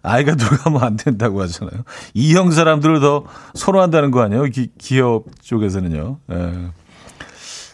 아이가 0.02 0.34
들어가면 0.36 0.82
안 0.82 0.96
된다고 0.96 1.42
하잖아요. 1.42 1.82
이형 2.14 2.50
사람들을 2.50 3.00
더 3.00 3.24
선호한다는 3.54 4.10
거 4.10 4.22
아니에요? 4.22 4.44
기, 4.44 4.70
기업 4.78 5.24
쪽에서는요. 5.42 6.18
네. 6.26 6.68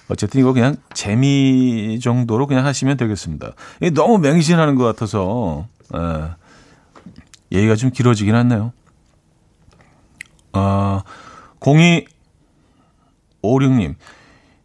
어쨌든 0.09 0.41
이거 0.41 0.53
그냥 0.53 0.77
재미 0.95 1.99
정도로 2.01 2.47
그냥 2.47 2.65
하시면 2.65 2.97
되겠습니다. 2.97 3.53
이게 3.81 3.91
너무 3.91 4.19
맹신하는 4.19 4.77
것 4.77 4.85
같아서 4.85 5.67
네. 5.93 6.01
얘기가 7.53 7.75
좀 7.75 7.91
길어지긴 7.91 8.35
했네요. 8.35 8.73
아, 10.53 11.03
0256님. 11.61 13.95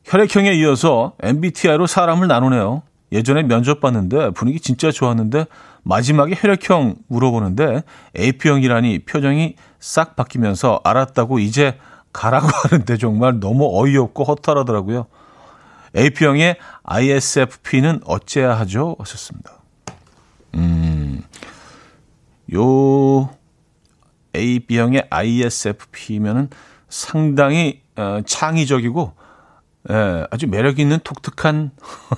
혈액형에 0.03 0.53
이어서 0.55 1.13
MBTI로 1.21 1.87
사람을 1.87 2.27
나누네요. 2.27 2.83
예전에 3.11 3.43
면접 3.43 3.81
봤는데 3.81 4.31
분위기 4.31 4.59
진짜 4.59 4.91
좋았는데 4.91 5.45
마지막에 5.83 6.35
혈액형 6.37 6.95
물어보는데 7.07 7.83
AP형이라니 8.17 8.99
표정이 8.99 9.55
싹 9.79 10.15
바뀌면서 10.15 10.81
알았다고 10.83 11.39
이제 11.39 11.77
가라고 12.13 12.47
하는데 12.69 12.97
정말 12.97 13.39
너무 13.39 13.69
어이없고 13.71 14.23
허탈하더라고요. 14.23 15.07
AP형의 15.95 16.57
ISFP는 16.83 18.01
어째야 18.05 18.57
하죠? 18.59 18.95
하셨습니다. 18.99 19.53
음, 20.55 21.23
요 22.53 23.29
AB형의 24.35 25.07
ISFP면은 25.09 26.49
상당히 26.89 27.81
어, 27.95 28.21
창의적이고 28.25 29.13
예, 29.89 30.27
아주 30.29 30.47
매력 30.47 30.79
있는 30.79 30.99
독특한 31.03 31.71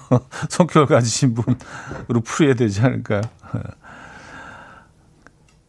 성격을 0.50 0.88
가지신 0.88 1.34
분으로 1.34 2.22
풀어야 2.24 2.56
되지 2.56 2.82
않을까요? 2.82 3.22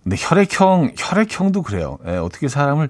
근데 0.02 0.16
혈액형, 0.18 0.94
혈액형도 0.96 1.62
그래요. 1.62 1.98
예, 2.06 2.16
어떻게 2.16 2.48
사람을 2.48 2.88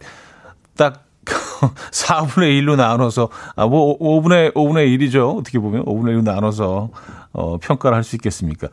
딱 0.77 1.05
4분의 1.93 2.61
1로 2.61 2.77
나눠서, 2.77 3.29
아, 3.57 3.67
뭐, 3.67 3.99
5분의, 3.99 4.53
5분의 4.55 4.99
1이죠. 4.99 5.39
어떻게 5.39 5.59
보면. 5.59 5.85
5분의 5.85 6.19
1로 6.19 6.23
나눠서, 6.23 6.91
어, 7.33 7.59
평가를 7.59 7.97
할 7.97 8.05
수 8.05 8.17
있겠습니까? 8.17 8.69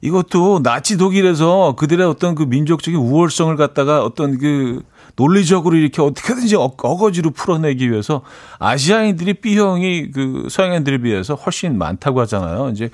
이것도 0.00 0.62
나치 0.62 0.96
독일에서 0.96 1.74
그들의 1.76 2.06
어떤 2.06 2.34
그 2.34 2.44
민족적인 2.44 2.98
우월성을 2.98 3.54
갖다가 3.56 4.04
어떤 4.04 4.38
그 4.38 4.82
논리적으로 5.16 5.76
이렇게 5.76 6.02
어떻게든지 6.02 6.56
어, 6.56 6.64
어거지로 6.76 7.30
풀어내기 7.30 7.90
위해서 7.90 8.22
아시아인들이 8.58 9.34
B형이 9.34 10.10
그 10.12 10.46
서양인들에 10.50 10.98
비해서 10.98 11.34
훨씬 11.34 11.78
많다고 11.78 12.20
하잖아요. 12.22 12.68
이제 12.70 12.90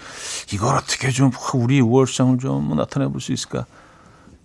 이걸 0.52 0.76
어떻게 0.76 1.10
좀 1.10 1.30
우리 1.54 1.80
우월성을 1.80 2.38
좀 2.38 2.74
나타내 2.76 3.06
볼 3.08 3.20
수 3.20 3.32
있을까? 3.32 3.66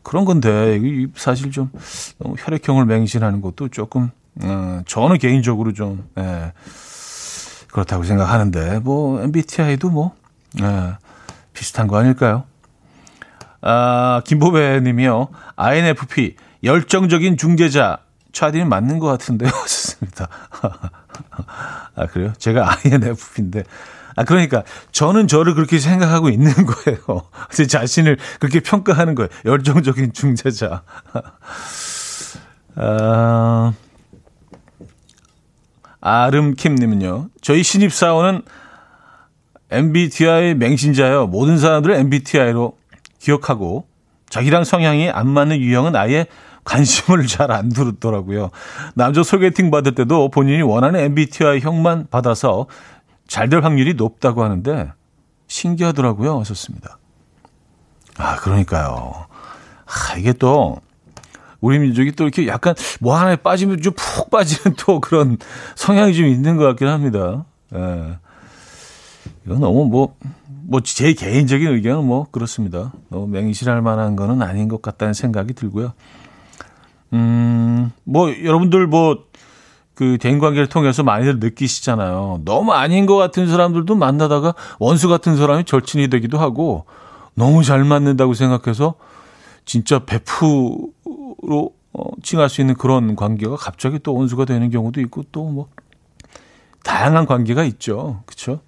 그런 0.04 0.24
건데 0.26 0.80
사실 1.16 1.52
좀 1.52 1.70
너무 2.18 2.36
혈액형을 2.38 2.86
맹신하는 2.86 3.42
것도 3.42 3.68
조금 3.70 4.10
어, 4.42 4.82
저는 4.86 5.18
개인적으로 5.18 5.74
좀 5.74 6.08
예, 6.18 6.54
그렇다고 7.72 8.04
생각하는데 8.04 8.80
뭐 8.80 9.22
MBTI도 9.22 9.90
뭐 9.90 10.16
예, 10.62 10.94
비슷한 11.54 11.88
거 11.88 11.98
아닐까요? 11.98 12.44
아, 13.62 14.22
김보배 14.26 14.80
님이요. 14.82 15.28
INFP, 15.56 16.36
열정적인 16.68 17.38
중재자. 17.38 18.00
차디는 18.34 18.70
맞는 18.70 19.00
것 19.00 19.08
같은데요. 19.08 19.50
좋습니다. 19.66 20.28
아, 21.96 22.06
그래요? 22.08 22.34
제가 22.38 22.70
INFP인데. 22.86 23.64
아, 24.16 24.24
그러니까 24.24 24.64
저는 24.92 25.28
저를 25.28 25.56
그렇게 25.56 25.80
생각하고 25.80 26.30
있는 26.30 26.52
거예요. 26.54 27.00
제 27.52 27.66
자신을 27.66 28.18
그렇게 28.40 28.60
평가하는 28.60 29.16
거예요. 29.16 29.30
열정적인 29.46 30.14
중재자. 30.14 30.84
아, 32.76 33.74
아름킴님은요. 36.02 37.30
저희 37.42 37.64
신입 37.64 37.94
사원은 37.94 38.44
MBTI 39.72 40.56
맹신자요. 40.56 41.28
모든 41.28 41.58
사람들을 41.58 41.96
MBTI로 41.96 42.78
기억하고 43.20 43.88
자기랑 44.30 44.64
성향이 44.64 45.10
안 45.10 45.28
맞는 45.30 45.60
유형은 45.60 45.96
아예 45.96 46.28
관심을 46.68 47.26
잘 47.28 47.52
안 47.52 47.70
두더라고요. 47.70 48.50
남자 48.94 49.24
소개팅 49.24 49.72
받을 49.72 49.96
때도 49.96 50.30
본인이 50.30 50.62
원하는 50.62 51.00
MBTI 51.00 51.60
형만 51.62 52.08
받아서 52.12 52.68
잘 53.28 53.50
될 53.50 53.64
확률이 53.64 53.94
높다고 53.94 54.44
하는데 54.44 54.92
신기하더라고요. 55.48 56.40
하셨습니다. 56.42 56.98
아, 58.18 58.36
그러니까요. 58.38 59.26
아, 59.86 60.18
이게 60.18 60.34
또 60.34 60.78
우리 61.62 61.80
민족이 61.80 62.12
또 62.14 62.24
이렇게 62.26 62.48
약간 62.48 62.76
뭐 63.00 63.16
하나에 63.18 63.36
빠지면 63.38 63.82
좀 63.82 63.94
푹 63.96 64.30
빠지는 64.30 64.76
또 64.80 65.00
그런 65.00 65.38
성향이 65.76 66.14
좀 66.14 66.26
있는 66.26 66.58
것 66.58 66.64
같긴 66.66 66.88
합니다. 66.88 67.46
예. 67.74 68.18
이건 69.46 69.60
너무 69.62 69.86
뭐, 69.86 70.16
뭐, 70.48 70.82
제 70.82 71.14
개인적인 71.14 71.68
의견은 71.68 72.06
뭐, 72.06 72.28
그렇습니다. 72.32 72.92
너무 73.10 73.28
맹실할 73.28 73.82
만한 73.82 74.16
거는 74.18 74.42
아닌 74.42 74.68
것 74.68 74.82
같다는 74.82 75.14
생각이 75.14 75.54
들고요. 75.54 75.94
음, 77.14 77.92
뭐, 78.04 78.30
여러분들 78.44 78.88
뭐, 78.88 79.26
그 79.96 80.18
대인 80.20 80.40
관계를 80.40 80.68
통해서 80.68 81.04
많이들 81.04 81.40
느끼시잖아요. 81.40 82.42
너무 82.46 82.74
아닌 82.74 83.06
것 83.06 83.16
같은 83.16 83.48
사람들도 83.48 83.96
만나다가 83.96 84.54
원수 84.80 85.10
같은 85.10 85.36
사람이 85.38 85.64
절친이 85.66 86.10
되기도 86.10 86.38
하고, 86.38 86.86
너무 87.34 87.64
잘 87.64 87.84
맞는다고 87.84 88.34
생각해서 88.34 88.96
진짜 89.66 90.00
베프로 90.00 90.92
어, 91.94 92.04
칭할 92.22 92.50
수 92.50 92.62
있는 92.62 92.76
그런 92.76 93.16
관계가 93.16 93.56
갑자기 93.56 94.00
또 94.00 94.14
원수가 94.14 94.46
되는 94.46 94.70
경우도 94.70 95.02
있고 95.02 95.24
또 95.32 95.46
뭐 95.46 95.68
다양한 96.84 97.26
관계가 97.26 97.64
있죠. 97.66 98.24
그렇죠? 98.26 98.62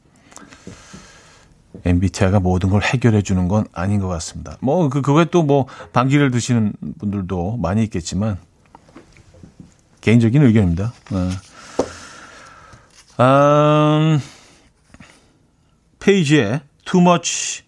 MBTI가 1.85 2.39
모든 2.39 2.69
걸 2.69 2.81
해결해 2.83 3.21
주는 3.21 3.47
건 3.47 3.65
아닌 3.73 3.99
것 3.99 4.07
같습니다. 4.07 4.57
뭐 4.61 4.89
그 4.89 5.01
그거에 5.01 5.25
또 5.25 5.43
뭐 5.43 5.67
반기를 5.93 6.31
두시는 6.31 6.73
분들도 6.99 7.57
많이 7.57 7.83
있겠지만 7.83 8.37
개인적인 10.01 10.43
의견입니다. 10.43 10.93
네. 11.11 11.29
음, 13.19 14.19
페이지에 15.99 16.61
too 16.85 17.01
much 17.01 17.63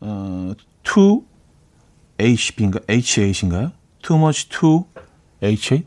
어, 0.00 0.52
too 0.82 1.22
HB인가 2.18 2.80
H8인가요? 2.80 3.72
too 4.02 4.18
much 4.18 4.48
too 4.48 4.84
H8 5.42 5.84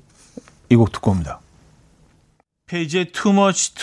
이곡 0.69 0.91
듣고 0.91 1.11
옵니다. 1.11 1.39
페이지에 2.67 3.05
too 3.11 3.33
much 3.35 3.73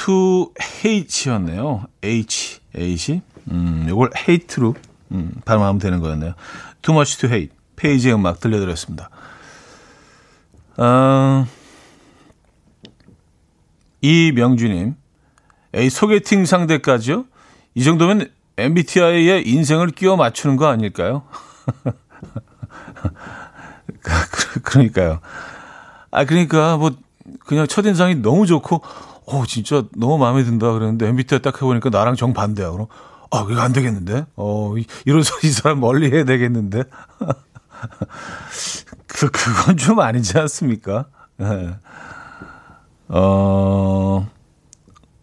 hate였네요. 0.82 1.86
H, 2.02 2.60
H. 2.74 3.20
음, 3.50 3.86
요걸 3.88 4.10
hate로 4.16 4.74
음, 5.12 5.32
발음하면 5.44 5.78
되는 5.78 6.00
거였네요. 6.00 6.34
too 6.82 6.94
much 6.96 7.18
too 7.18 7.32
hate. 7.32 7.54
페이지의 7.76 8.14
음악 8.14 8.40
들려드렸습니다. 8.40 9.08
어, 10.76 11.46
이명주님, 14.02 14.94
에이, 15.74 15.90
소개팅 15.90 16.44
상대까지요? 16.44 17.24
이 17.74 17.84
정도면 17.84 18.30
MBTI에 18.56 19.42
인생을 19.44 19.90
끼워 19.90 20.16
맞추는 20.16 20.56
거 20.56 20.66
아닐까요? 20.66 21.22
그러니까요. 24.62 25.20
아, 26.10 26.24
그러니까 26.24 26.76
뭐 26.76 26.92
그냥 27.46 27.66
첫인상이 27.66 28.16
너무 28.16 28.46
좋고, 28.46 28.82
어, 29.26 29.44
진짜 29.46 29.84
너무 29.96 30.18
마음에 30.18 30.42
든다 30.44 30.72
그랬는데 30.72 31.08
MBTI 31.08 31.40
딱 31.40 31.54
해보니까 31.56 31.90
나랑 31.90 32.16
정반대야. 32.16 32.70
그럼, 32.70 32.86
아, 33.30 33.46
이거 33.48 33.60
안 33.60 33.72
되겠는데? 33.72 34.26
어, 34.36 34.74
이러서 35.04 35.34
이 35.44 35.50
사람 35.50 35.80
멀리 35.80 36.10
해야 36.10 36.24
되겠는데? 36.24 36.82
그, 39.06 39.30
그건 39.30 39.76
좀 39.76 40.00
아니지 40.00 40.38
않습니까? 40.38 41.06
네. 41.36 41.76
어, 43.08 44.28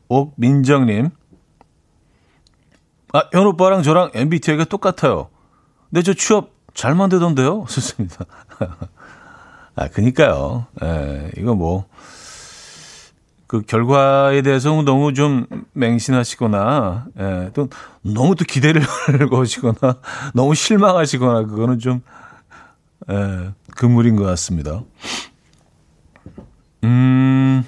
옥민정님. 0.08 1.10
아, 3.14 3.24
현 3.32 3.46
오빠랑 3.48 3.84
저랑 3.84 4.12
MBTI가 4.14 4.66
똑같아요. 4.66 5.30
근데 5.90 6.02
저 6.04 6.14
취업 6.14 6.52
잘 6.74 6.96
만들던데요? 6.96 7.66
좋습니다. 7.70 8.26
아, 9.76 9.88
그니까요. 9.90 10.68
예, 10.84 11.32
이거 11.38 11.56
뭐, 11.56 11.86
그 13.48 13.62
결과에 13.62 14.42
대해서 14.42 14.82
너무 14.82 15.14
좀 15.14 15.46
맹신하시거나, 15.74 17.06
예, 17.18 17.52
또 17.54 17.70
너무 18.02 18.36
또 18.36 18.44
기대를 18.44 18.82
거시거나, 19.32 20.00
너무 20.34 20.54
실망하시거나, 20.54 21.44
그거는 21.48 21.80
좀, 21.80 22.02
예, 23.10 23.54
금물인 23.76 24.18
것 24.18 24.26
같습니다. 24.26 24.84
음, 26.84 27.66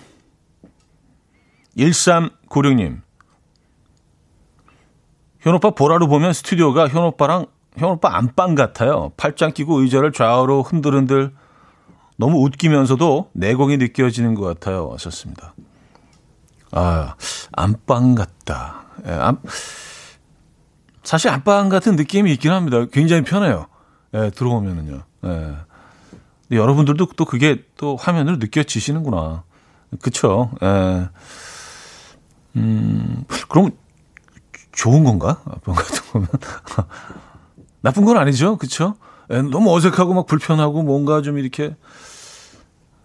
1396님. 1.77 3.01
현오빠 5.39 5.71
보라로 5.71 6.07
보면 6.07 6.33
스튜디오가 6.33 6.89
현오빠랑 6.89 7.45
현오빠 7.77 8.17
안방 8.17 8.55
같아요. 8.55 9.13
팔짱 9.15 9.53
끼고 9.53 9.79
의자를 9.79 10.11
좌우로 10.11 10.63
흔들흔들 10.63 11.31
너무 12.17 12.43
웃기면서도 12.43 13.29
내공이 13.33 13.77
느껴지는 13.77 14.35
것 14.35 14.43
같아요. 14.43 14.89
하셨습니다. 14.91 15.53
아, 16.71 17.15
안방 17.51 18.15
같다. 18.15 18.83
예, 19.05 19.11
안, 19.11 19.37
사실 21.03 21.29
안방 21.29 21.69
같은 21.69 21.95
느낌이 21.95 22.31
있긴 22.33 22.51
합니다. 22.51 22.85
굉장히 22.91 23.23
편해요. 23.23 23.67
예, 24.13 24.29
들어오면은요. 24.31 25.03
예. 25.25 25.55
여러분들도 26.51 27.07
또 27.15 27.25
그게 27.25 27.63
또 27.77 27.95
화면으로 27.95 28.37
느껴지시는구나. 28.37 29.43
그쵸? 30.01 30.51
예. 30.61 31.09
음, 32.55 33.23
그럼 33.47 33.71
좋은 34.71 35.03
건가? 35.03 35.41
안방 35.45 35.75
같은 35.75 36.03
거면. 36.11 36.27
나쁜 37.81 38.05
건 38.05 38.17
아니죠. 38.17 38.57
그쵸? 38.57 38.95
예, 39.31 39.41
너무 39.41 39.73
어색하고 39.75 40.13
막 40.13 40.25
불편하고 40.25 40.83
뭔가 40.83 41.21
좀 41.21 41.37
이렇게 41.37 41.75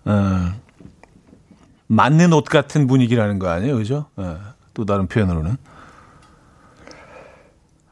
어, 0.05 0.53
맞는 1.95 2.33
옷 2.33 2.45
같은 2.45 2.87
분위기라는 2.87 3.39
거 3.39 3.49
아니에요, 3.49 3.77
그죠? 3.77 4.07
어, 4.17 4.39
또 4.75 4.85
다른 4.85 5.07
표현으로는. 5.07 5.57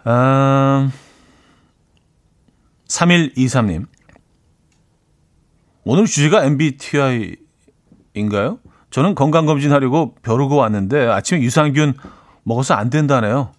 아, 0.04 0.90
3123님. 2.88 3.86
오늘 5.84 6.06
주제가 6.06 6.44
MBTI인가요? 6.44 7.38
저는 8.90 9.14
건강검진 9.14 9.72
하려고 9.72 10.14
벼르고 10.22 10.56
왔는데 10.56 11.06
아침에 11.06 11.40
유산균 11.40 11.94
먹어서 12.42 12.74
안 12.74 12.90
된다네요. 12.90 13.52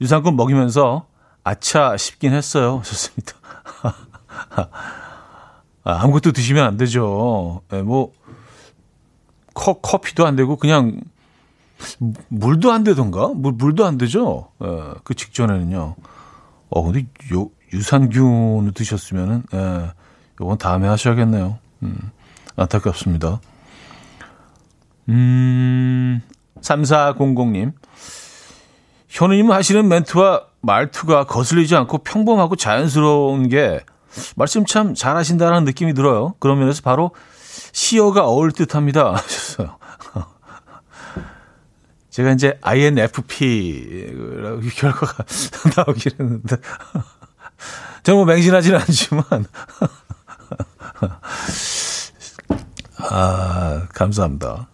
유산균 0.00 0.34
먹이면서 0.34 1.06
아차 1.44 1.96
싶긴 1.96 2.32
했어요. 2.32 2.80
좋습니다. 2.86 3.34
아, 5.84 6.02
아무것도 6.02 6.32
드시면 6.32 6.64
안 6.64 6.76
되죠. 6.78 7.60
네, 7.70 7.82
뭐 7.82 8.12
커, 9.54 9.74
커피도 9.74 10.26
안 10.26 10.36
되고 10.36 10.56
그냥 10.56 11.00
물도 12.28 12.72
안 12.72 12.84
되던가? 12.84 13.28
물, 13.34 13.52
물도 13.52 13.84
안 13.84 13.98
되죠. 13.98 14.48
예, 14.62 14.66
그 15.04 15.14
직전에는요. 15.14 15.96
어, 16.70 16.82
근데 16.82 17.06
요, 17.32 17.50
유산균을 17.72 18.72
드셨으면은, 18.72 19.44
예, 19.54 19.92
요건 20.40 20.58
다음에 20.58 20.88
하셔야겠네요. 20.88 21.58
음, 21.82 22.10
안타깝습니다. 22.56 23.40
음, 25.08 26.22
3400님. 26.60 27.72
현우님 29.08 29.52
하시는 29.52 29.86
멘트와 29.86 30.46
말투가 30.60 31.24
거슬리지 31.24 31.76
않고 31.76 31.98
평범하고 31.98 32.56
자연스러운 32.56 33.48
게 33.48 33.80
말씀 34.34 34.64
참 34.64 34.94
잘하신다는 34.94 35.64
느낌이 35.64 35.94
들어요. 35.94 36.34
그런 36.40 36.58
면에서 36.58 36.82
바로 36.82 37.12
시어가 37.74 38.24
어울 38.24 38.52
듯합니다. 38.52 39.14
하셨어요. 39.18 39.76
제가 42.08 42.30
이제 42.30 42.56
INFP 42.62 44.14
결과가 44.76 45.24
나오긴 45.76 46.12
했는데 46.18 46.56
정말 48.04 48.24
뭐 48.24 48.34
맹신하지는 48.34 48.78
않지만 48.78 49.24
아 53.10 53.88
감사합니다. 53.92 54.68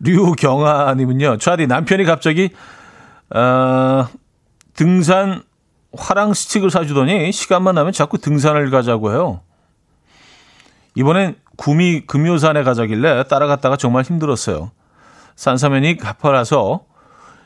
류경아님은요. 0.00 1.38
차디 1.38 1.68
남편이 1.68 2.02
갑자기 2.04 2.50
어, 3.30 4.08
등산 4.74 5.44
화랑 5.96 6.34
스틱을 6.34 6.70
사주더니 6.70 7.30
시간만 7.30 7.76
나면 7.76 7.92
자꾸 7.92 8.18
등산을 8.18 8.70
가자고 8.70 9.12
해요. 9.12 9.42
이번엔 10.96 11.36
구미 11.56 12.02
금요산에 12.06 12.62
가자길래 12.62 13.24
따라갔다가 13.24 13.76
정말 13.76 14.04
힘들었어요. 14.04 14.70
산사면이 15.36 15.96
가파라서 15.96 16.84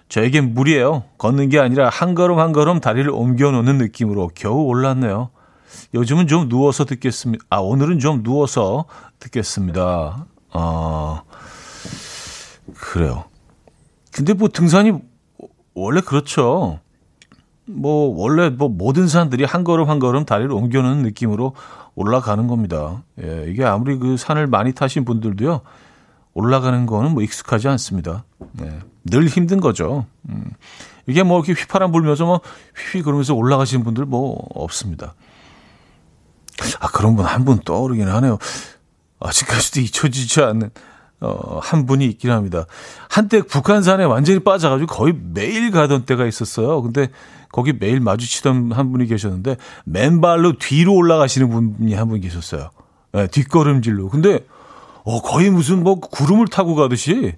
저에겐 0.08 0.54
무리예요. 0.54 1.04
걷는 1.18 1.48
게 1.48 1.58
아니라 1.60 1.88
한 1.88 2.14
걸음 2.14 2.38
한 2.38 2.52
걸음 2.52 2.80
다리를 2.80 3.08
옮겨 3.10 3.50
놓는 3.50 3.78
느낌으로 3.78 4.30
겨우 4.34 4.64
올랐네요. 4.64 5.30
요즘은 5.94 6.26
좀 6.26 6.48
누워서 6.48 6.84
듣겠습니다. 6.84 7.44
아, 7.48 7.58
오늘은 7.58 8.00
좀 8.00 8.22
누워서 8.22 8.86
듣겠습니다. 9.20 10.26
아, 10.52 11.22
그래요. 12.76 13.24
근데 14.12 14.32
뭐 14.32 14.48
등산이 14.48 14.92
원래 15.74 16.00
그렇죠. 16.00 16.80
뭐 17.72 18.14
원래 18.16 18.50
뭐 18.50 18.68
모든 18.68 19.08
산들이 19.08 19.44
한 19.44 19.64
걸음 19.64 19.88
한 19.88 19.98
걸음 19.98 20.24
다리를 20.24 20.50
옮겨놓는 20.52 21.02
느낌으로 21.02 21.54
올라가는 21.94 22.46
겁니다. 22.46 23.02
예, 23.22 23.46
이게 23.48 23.64
아무리 23.64 23.96
그 23.98 24.16
산을 24.16 24.46
많이 24.46 24.72
타신 24.72 25.04
분들도요. 25.04 25.60
올라가는 26.34 26.86
거는 26.86 27.12
뭐 27.12 27.22
익숙하지 27.22 27.68
않습니다. 27.68 28.24
예, 28.62 28.78
늘 29.04 29.26
힘든 29.26 29.60
거죠. 29.60 30.06
음, 30.28 30.50
이게 31.06 31.22
뭐 31.22 31.38
이렇게 31.42 31.52
휘파람 31.60 31.90
불면서 31.92 32.24
뭐 32.26 32.40
휘휘 32.92 33.02
그러면서 33.02 33.34
올라가시는 33.34 33.84
분들 33.84 34.04
뭐 34.06 34.36
없습니다. 34.54 35.14
아 36.80 36.88
그런 36.88 37.16
분 37.16 37.24
한 37.26 37.44
분 37.44 37.58
떠오르긴 37.64 38.08
하네요. 38.08 38.38
아직까지도 39.20 39.80
잊혀지지 39.80 40.42
않는 40.42 40.70
어, 41.20 41.58
한 41.62 41.86
분이 41.86 42.06
있긴 42.06 42.30
합니다. 42.30 42.64
한때 43.08 43.42
북한산에 43.42 44.04
완전히 44.04 44.38
빠져가지고 44.40 44.86
거의 44.92 45.14
매일 45.32 45.70
가던 45.70 46.06
때가 46.06 46.26
있었어요. 46.26 46.80
근데 46.82 47.08
거기 47.52 47.72
매일 47.72 48.00
마주치던 48.00 48.72
한 48.72 48.92
분이 48.92 49.06
계셨는데 49.06 49.56
맨발로 49.84 50.58
뒤로 50.58 50.94
올라가시는 50.94 51.50
분이 51.50 51.94
한 51.94 52.08
분 52.08 52.20
계셨어요. 52.20 52.70
네, 53.12 53.26
뒷걸음질로. 53.26 54.08
근데 54.08 54.46
어, 55.04 55.20
거의 55.20 55.50
무슨 55.50 55.82
뭐 55.82 55.96
구름을 56.00 56.46
타고 56.48 56.74
가듯이 56.74 57.34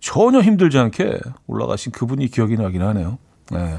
전혀 0.00 0.40
힘들지 0.40 0.78
않게 0.78 1.18
올라가신 1.46 1.92
그분이 1.92 2.28
기억이 2.28 2.56
나긴 2.56 2.82
하네요. 2.82 3.18
네. 3.50 3.78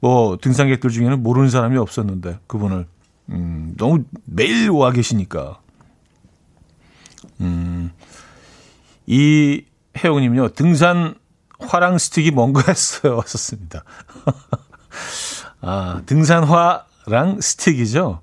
뭐 0.00 0.36
등산객들 0.40 0.90
중에는 0.90 1.22
모르는 1.22 1.48
사람이 1.48 1.76
없었는데 1.76 2.38
그분을 2.46 2.86
음, 3.30 3.74
너무 3.76 4.04
매일 4.24 4.70
와 4.70 4.92
계시니까. 4.92 5.60
음, 7.40 7.90
이 9.10 9.64
혜영님요 9.98 10.50
등산 10.50 11.16
화랑 11.58 11.98
스틱이 11.98 12.30
뭔가 12.30 12.62
했어요. 12.68 13.16
왔었습니다. 13.18 13.82
아, 15.60 16.00
등산화랑 16.06 17.40
스틱이죠. 17.40 18.20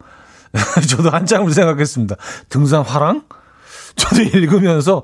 저도 0.89 1.09
한참을 1.09 1.51
생각했습니다. 1.51 2.15
등산화랑? 2.47 3.23
저도 3.97 4.21
읽으면서, 4.21 5.03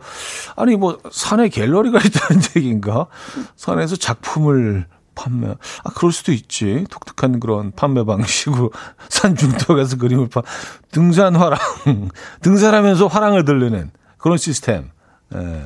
아니, 0.55 0.77
뭐, 0.77 0.99
산에 1.11 1.49
갤러리가 1.49 1.99
있다는 1.99 2.41
얘기인가? 2.55 3.07
산에서 3.57 3.97
작품을 3.97 4.87
판매, 5.15 5.49
아, 5.49 5.89
그럴 5.95 6.11
수도 6.13 6.31
있지. 6.31 6.85
독특한 6.89 7.39
그런 7.41 7.71
판매 7.71 8.03
방식으로 8.05 8.71
산 9.09 9.35
중턱 9.35 9.79
에서 9.79 9.97
그림을 9.97 10.29
파. 10.29 10.43
등산화랑, 10.91 11.59
등산하면서 12.41 13.07
화랑을 13.07 13.43
들리는 13.45 13.91
그런 14.17 14.37
시스템. 14.37 14.92
예, 15.33 15.65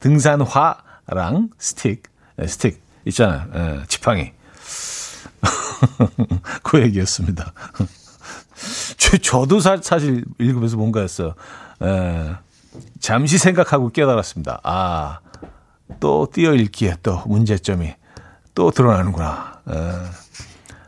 등산화랑 0.00 1.50
스틱, 1.58 2.04
예, 2.40 2.46
스틱 2.46 2.82
있잖아요. 3.06 3.48
예, 3.54 3.84
지팡이. 3.88 4.32
그 6.62 6.80
얘기였습니다. 6.82 7.52
저도 9.22 9.60
사, 9.60 9.78
실 9.98 10.24
읽으면서 10.38 10.76
뭔가 10.76 11.00
했어요. 11.00 11.34
에, 11.82 12.34
잠시 13.00 13.38
생각하고 13.38 13.90
깨달았습니다. 13.90 14.60
아, 14.62 15.20
또 16.00 16.28
띄어 16.32 16.54
읽기에 16.54 16.96
또 17.02 17.22
문제점이 17.26 17.94
또 18.54 18.70
드러나는구나. 18.70 19.60
에, 19.70 19.74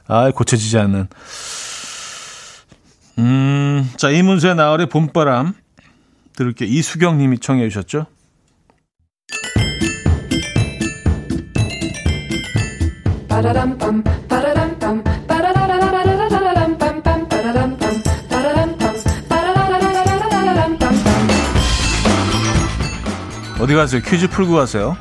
아, 0.06 0.30
고쳐지지 0.30 0.78
않는. 0.78 1.08
음, 3.18 3.90
자, 3.96 4.10
이문세 4.10 4.54
나월의 4.54 4.88
봄바람 4.88 5.54
들을게요. 6.34 6.68
이수경 6.68 7.18
님이 7.18 7.38
청해 7.38 7.68
주셨죠? 7.68 8.06
어디 23.60 23.74
가세요? 23.74 24.02
퀴즈 24.02 24.28
풀고 24.28 24.54
가세요. 24.54 24.96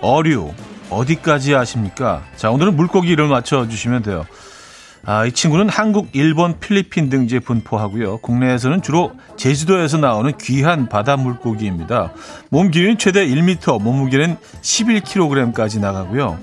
어류 0.00 0.52
어디까지 0.90 1.54
아십니까? 1.54 2.22
자 2.36 2.50
오늘은 2.50 2.76
물고기 2.76 3.16
를 3.16 3.28
맞춰주시면 3.28 4.02
돼요. 4.02 4.24
아, 5.12 5.26
이 5.26 5.32
친구는 5.32 5.68
한국, 5.68 6.10
일본, 6.12 6.60
필리핀 6.60 7.10
등지에 7.10 7.40
분포하고요. 7.40 8.18
국내에서는 8.18 8.80
주로 8.80 9.10
제주도에서 9.36 9.96
나오는 9.96 10.32
귀한 10.40 10.88
바다 10.88 11.16
물고기입니다. 11.16 12.12
몸 12.48 12.70
길이는 12.70 12.96
최대 12.96 13.26
1m, 13.26 13.82
몸무게는 13.82 14.36
11kg까지 14.62 15.80
나가고요. 15.80 16.38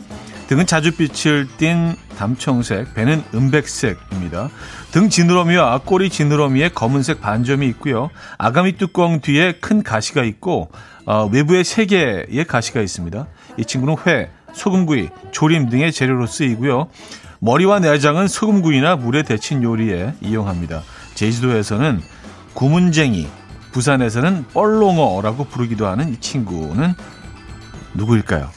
등은 0.48 0.66
자주빛을 0.66 1.48
띤 1.56 1.96
담청색, 2.18 2.94
배는 2.94 3.24
은백색입니다. 3.34 4.50
등 4.92 5.08
지느러미와 5.08 5.80
꼬리 5.86 6.10
지느러미에 6.10 6.68
검은색 6.68 7.22
반점이 7.22 7.66
있고요. 7.70 8.10
아가미 8.38 8.74
뚜껑 8.74 9.22
뒤에 9.22 9.54
큰 9.62 9.82
가시가 9.82 10.26
있고 10.26 10.72
어, 11.06 11.30
외부에 11.32 11.64
세 11.64 11.86
개의 11.86 12.44
가시가 12.46 12.82
있습니다. 12.82 13.28
이 13.60 13.64
친구는 13.64 13.96
회, 14.06 14.30
소금구이, 14.52 15.08
조림 15.32 15.70
등의 15.70 15.94
재료로 15.94 16.28
쓰이고요. 16.28 16.90
머리와 17.40 17.80
내장은 17.80 18.28
소금구이나 18.28 18.96
물에 18.96 19.24
데친 19.24 19.64
요리에 19.64 20.14
이용합니다. 20.22 20.82
제주도에서는 21.16 22.02
구문쟁이, 22.54 23.28
부산에서는 23.72 24.48
뻘롱어라고 24.54 25.46
부르기도 25.46 25.88
하는 25.88 26.10
이 26.14 26.18
친구는 26.20 26.94
누구일까요? 27.94 28.50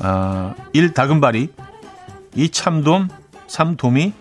아, 0.00 0.54
1. 0.72 0.94
다금바리 0.94 1.52
2. 2.34 2.48
참돔 2.50 3.08
3. 3.46 3.76
도미 3.76 4.12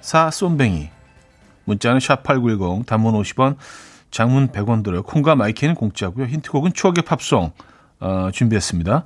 4. 0.00 0.30
쏨뱅이 0.30 0.90
문자는 1.64 1.98
샵8910 1.98 2.86
단문 2.86 3.14
50원 3.14 3.56
장문 4.10 4.48
100원 4.48 4.82
들어요. 4.82 5.02
콩과 5.02 5.36
마이키는 5.36 5.74
공짜고요. 5.74 6.26
힌트곡은 6.26 6.72
추억의 6.74 7.04
팝송 7.04 7.52
어, 8.00 8.30
준비했습니다. 8.32 9.04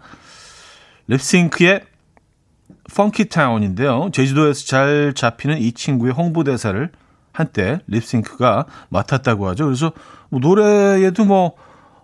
Lipps 1.09 1.42
Inc.의 1.42 1.82
Funkytown인데요. 2.94 4.11
제주도에서 4.12 4.64
잘 4.66 5.12
잡히는 5.14 5.59
이 5.59 5.72
친구의 5.72 6.12
홍보대사를 6.12 6.90
한때 7.33 7.81
Lipps 7.87 8.23
Inc.가 8.23 8.66
맡았다고 8.88 9.49
하죠. 9.49 9.66
그래서 9.66 9.92
뭐 10.31 10.40
노래에도 10.40 11.25
뭐, 11.25 11.53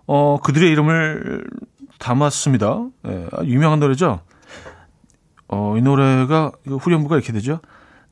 어, 0.05 0.39
그들의 0.43 0.69
이름을 0.71 1.43
담았습니다. 1.97 2.85
예, 3.07 3.27
유명한 3.45 3.79
노래죠. 3.79 4.19
어, 5.47 5.75
이 5.77 5.81
노래가 5.81 6.51
후렴구가 6.65 7.15
이렇게 7.15 7.31
되죠. 7.31 7.59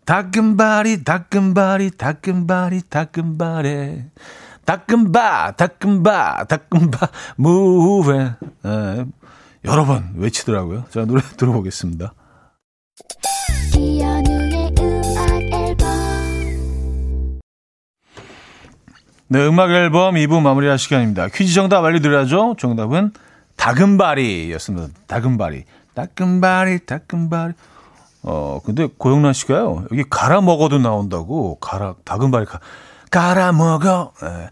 다금바리 0.05 1.03
다금바리 1.03 1.91
다금바리 1.91 2.81
다금바리 2.89 4.03
다금바 4.65 5.51
다금바 5.51 6.45
다금바 6.45 7.09
무회 7.35 8.33
예, 8.65 9.05
여러 9.65 9.85
번 9.85 10.13
외치더라고요. 10.15 10.85
자 10.89 11.05
노래 11.05 11.21
들어보겠습니다. 11.37 12.13
네, 19.31 19.47
음악 19.47 19.69
앨범 19.71 20.15
2부 20.15 20.41
마무리할 20.41 20.77
시간입니다. 20.77 21.29
퀴즈 21.29 21.53
정답 21.53 21.85
알려드려야죠. 21.85 22.55
정답은 22.59 23.13
다금바리였습니다. 23.55 24.89
다금바리. 25.07 25.63
다금바리, 25.93 26.85
다금바리. 26.85 27.53
어, 28.23 28.59
근데 28.65 28.89
고영란 28.97 29.31
씨가요, 29.31 29.85
여기 29.89 30.03
갈아 30.09 30.41
먹어도 30.41 30.79
나온다고, 30.79 31.55
갈아, 31.59 31.95
다금바리, 32.03 32.45
가, 32.45 32.59
갈아 33.09 33.53
먹어. 33.53 34.11
예. 34.21 34.49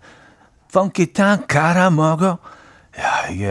펑키탕 0.71 1.47
갈아 1.49 1.89
먹어. 1.89 2.38
야, 2.99 3.28
이게, 3.32 3.47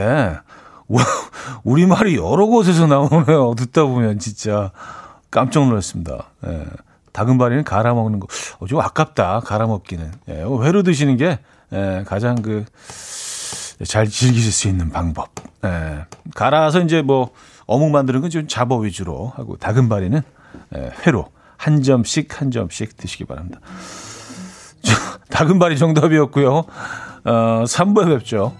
우리말이 1.64 2.16
여러 2.16 2.46
곳에서 2.46 2.87
나오네요. 2.87 3.55
듣다 3.59 3.85
보면 3.85 4.18
진짜 4.18 4.70
깜짝 5.31 5.66
놀랐습니다. 5.68 6.31
예. 6.46 6.64
다금바리는 7.12 7.64
갈아 7.64 7.94
먹는 7.94 8.20
거. 8.20 8.27
어, 8.61 8.66
좀 8.66 8.81
아깝다. 8.81 9.40
갈아 9.40 9.66
먹기는. 9.66 10.12
예. 10.29 10.33
회로 10.42 10.83
드시는 10.83 11.16
게 11.16 11.38
예, 11.72 12.05
가장 12.07 12.40
그 12.42 12.64
잘 13.87 14.09
즐기실 14.09 14.51
수 14.51 14.66
있는 14.66 14.90
방법. 14.90 15.29
예. 15.64 16.05
갈아서 16.35 16.81
이제 16.81 17.01
뭐 17.01 17.31
어묵 17.66 17.90
만드는 17.92 18.20
건 18.22 18.31
좀 18.31 18.48
잡어 18.48 18.77
위주로 18.79 19.33
하고 19.37 19.57
다금바리는 19.57 20.20
예, 20.77 20.92
회로 21.07 21.29
한 21.57 21.83
점씩 21.83 22.40
한 22.40 22.51
점씩 22.51 22.96
드시기 22.96 23.24
바랍니다. 23.24 23.61
다금바리 25.31 25.79
정답이었고요. 25.79 26.51
어, 26.57 26.64
3부에 27.24 28.09
뵙죠. 28.18 28.53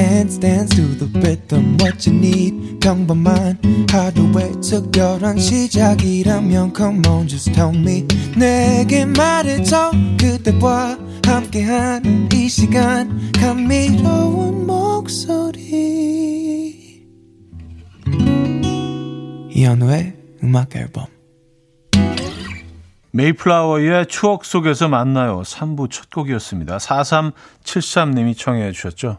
Dance 0.00 0.38
dance 0.38 0.74
to 0.74 0.82
the 0.96 1.06
rhythm 1.20 1.76
what 1.78 2.08
you 2.08 2.16
need. 2.16 2.80
평범한 2.80 3.58
하루의 3.90 4.52
특별한 4.62 5.38
시작이라면 5.38 6.72
come 6.74 7.02
on 7.06 7.28
just 7.28 7.52
tell 7.52 7.76
me. 7.76 8.06
내게 8.34 9.04
말해줘. 9.04 9.90
그대와 10.18 10.96
함께한 11.26 12.30
이 12.32 12.48
시간. 12.48 13.30
감미로운 13.32 14.66
목소리. 14.66 15.60
이현우의 19.50 20.14
음악 20.42 20.74
앨범. 20.76 21.04
메이플라워의 23.12 24.06
추억 24.06 24.46
속에서 24.46 24.88
만나요. 24.88 25.42
3부 25.42 25.90
첫 25.90 26.08
곡이었습니다. 26.10 26.78
4373님이 26.78 28.34
청해 28.38 28.72
주셨죠 28.72 29.18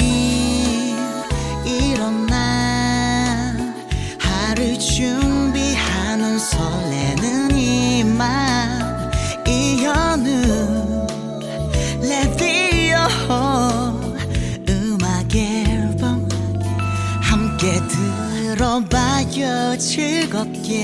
들어봐요 19.41 19.77
즐겁게 19.77 20.77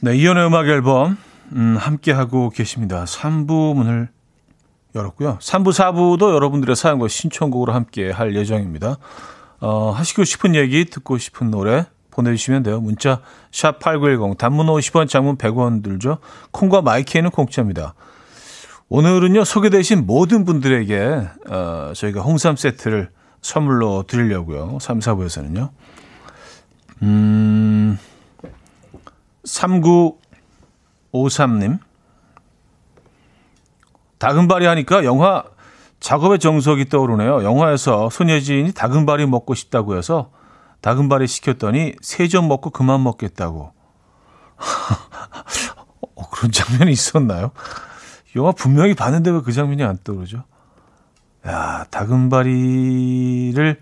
네, 0.00 0.16
이연의 0.16 0.46
음악 0.46 0.66
앨범 0.68 1.16
음, 1.52 1.76
함께 1.78 2.12
하고 2.12 2.50
계십니다. 2.50 3.04
3부 3.04 3.74
문을 3.74 4.08
열었고요. 4.94 5.38
3부, 5.40 5.72
4부도 5.72 6.32
여러분들의 6.34 6.76
사연과 6.76 7.08
신청곡으로 7.08 7.72
함께 7.72 8.10
할 8.10 8.34
예정입니다. 8.34 8.96
어, 9.60 9.90
하시고 9.90 10.24
싶은 10.24 10.54
얘기, 10.54 10.84
듣고 10.84 11.18
싶은 11.18 11.50
노래 11.50 11.86
보내주시면 12.18 12.64
돼요. 12.64 12.80
문자 12.80 13.20
샵 13.52 13.78
8910 13.78 14.38
단문 14.38 14.66
50원 14.66 15.08
장문 15.08 15.38
100원 15.38 15.82
들죠. 15.82 16.18
콩과 16.50 16.82
마이키에는 16.82 17.30
공짜입니다. 17.30 17.94
오늘은요 18.88 19.44
소개되신 19.44 20.06
모든 20.06 20.44
분들에게 20.44 21.28
어, 21.50 21.92
저희가 21.94 22.22
홍삼 22.22 22.56
세트를 22.56 23.10
선물로 23.40 24.02
드리려고요. 24.06 24.78
3, 24.80 24.98
4부에서는요. 24.98 25.70
음, 27.02 27.98
3953님. 29.44 31.78
다금바리 34.18 34.66
하니까 34.66 35.04
영화 35.04 35.44
작업의 36.00 36.40
정석이 36.40 36.88
떠오르네요. 36.88 37.44
영화에서 37.44 38.10
손예진이 38.10 38.72
다금바리 38.72 39.26
먹고 39.26 39.54
싶다고 39.54 39.96
해서 39.96 40.32
다금바리 40.80 41.26
시켰더니 41.26 41.94
세 42.00 42.28
점 42.28 42.48
먹고 42.48 42.70
그만 42.70 43.02
먹겠다고. 43.02 43.72
어, 46.16 46.30
그런 46.30 46.52
장면이 46.52 46.92
있었나요? 46.92 47.50
영화 48.36 48.52
분명히 48.52 48.94
봤는데 48.94 49.30
왜 49.30 49.40
그 49.40 49.52
장면이 49.52 49.82
안 49.84 49.98
떠오르죠? 50.04 50.44
야, 51.46 51.86
다금바리를 51.90 53.80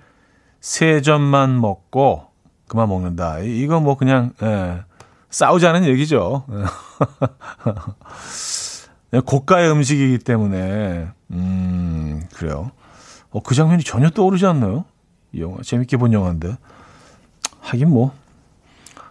세 0.61 1.01
점만 1.03 1.61
먹고 1.61 2.27
그만 2.69 2.89
먹는다. 2.89 3.39
이거 3.41 3.81
뭐 3.81 3.97
그냥 3.97 4.33
예, 4.43 4.83
싸우자는 5.31 5.85
얘기죠. 5.85 6.45
고가의 9.25 9.71
음식이기 9.71 10.19
때문에 10.19 11.09
음 11.31 12.23
그래요. 12.35 12.71
어, 13.31 13.41
그 13.43 13.55
장면이 13.55 13.83
전혀 13.85 14.11
떠오르지 14.11 14.47
않나요? 14.47 14.85
이 15.33 15.41
영화 15.41 15.59
재밌게 15.63 15.97
본 15.97 16.13
영화인데 16.13 16.57
하긴 17.67 17.91
뭐 17.91 18.13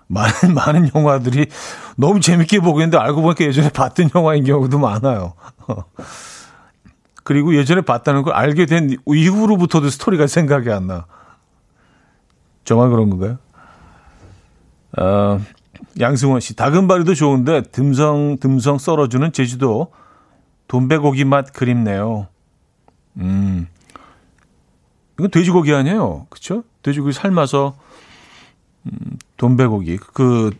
많은 0.07 0.53
많은 0.55 0.89
영화들이 0.93 1.47
너무 1.97 2.19
재밌게 2.19 2.59
보고 2.59 2.79
있는데 2.79 2.97
알고 2.97 3.21
보니까 3.21 3.45
예전에 3.45 3.69
봤던 3.69 4.11
영화인 4.15 4.43
경우도 4.43 4.79
많아요. 4.79 5.33
그리고 7.23 7.55
예전에 7.55 7.81
봤다는 7.81 8.21
걸 8.21 8.33
알게 8.33 8.65
된 8.67 8.95
이후로부터도 9.05 9.89
스토리가 9.89 10.27
생각이 10.27 10.71
안 10.71 10.87
나. 10.87 11.05
정말 12.63 12.89
그런 12.89 13.09
건가요? 13.09 13.37
어, 14.97 15.41
양승원 15.99 16.39
씨, 16.39 16.55
다금바리도 16.55 17.15
좋은데 17.15 17.63
듬성 17.63 18.37
듬성 18.39 18.77
썰어주는 18.77 19.31
제주도 19.33 19.91
돈배고기 20.67 21.25
맛 21.25 21.51
그립네요. 21.51 22.27
음, 23.17 23.67
이건 25.17 25.31
돼지고기 25.31 25.73
아니에요, 25.73 26.27
그렇죠? 26.29 26.63
돼지고기 26.83 27.13
삶아서 27.13 27.75
음, 28.85 29.17
돈배고기 29.37 29.97
그 29.97 30.51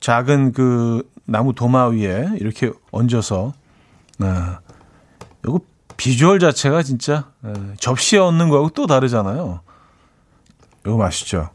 작은 0.00 0.52
그 0.52 1.08
나무 1.24 1.54
도마 1.54 1.88
위에 1.88 2.30
이렇게 2.38 2.72
얹어서 2.90 3.52
아, 4.20 4.60
이거 5.44 5.60
비주얼 5.96 6.38
자체가 6.40 6.82
진짜 6.82 7.30
에, 7.44 7.52
접시에 7.78 8.18
얹는 8.18 8.48
거하고 8.48 8.70
또 8.70 8.86
다르잖아요. 8.86 9.60
이거 10.86 10.96
맛있죠. 10.96 11.50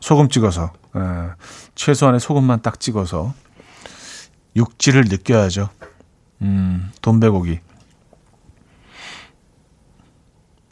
소금 0.00 0.28
찍어서. 0.28 0.72
예, 0.96 1.00
최소한의 1.74 2.20
소금만 2.20 2.62
딱 2.62 2.80
찍어서. 2.80 3.34
육질을 4.56 5.04
느껴야죠. 5.08 5.68
음, 6.42 6.90
돈배고기. 7.02 7.60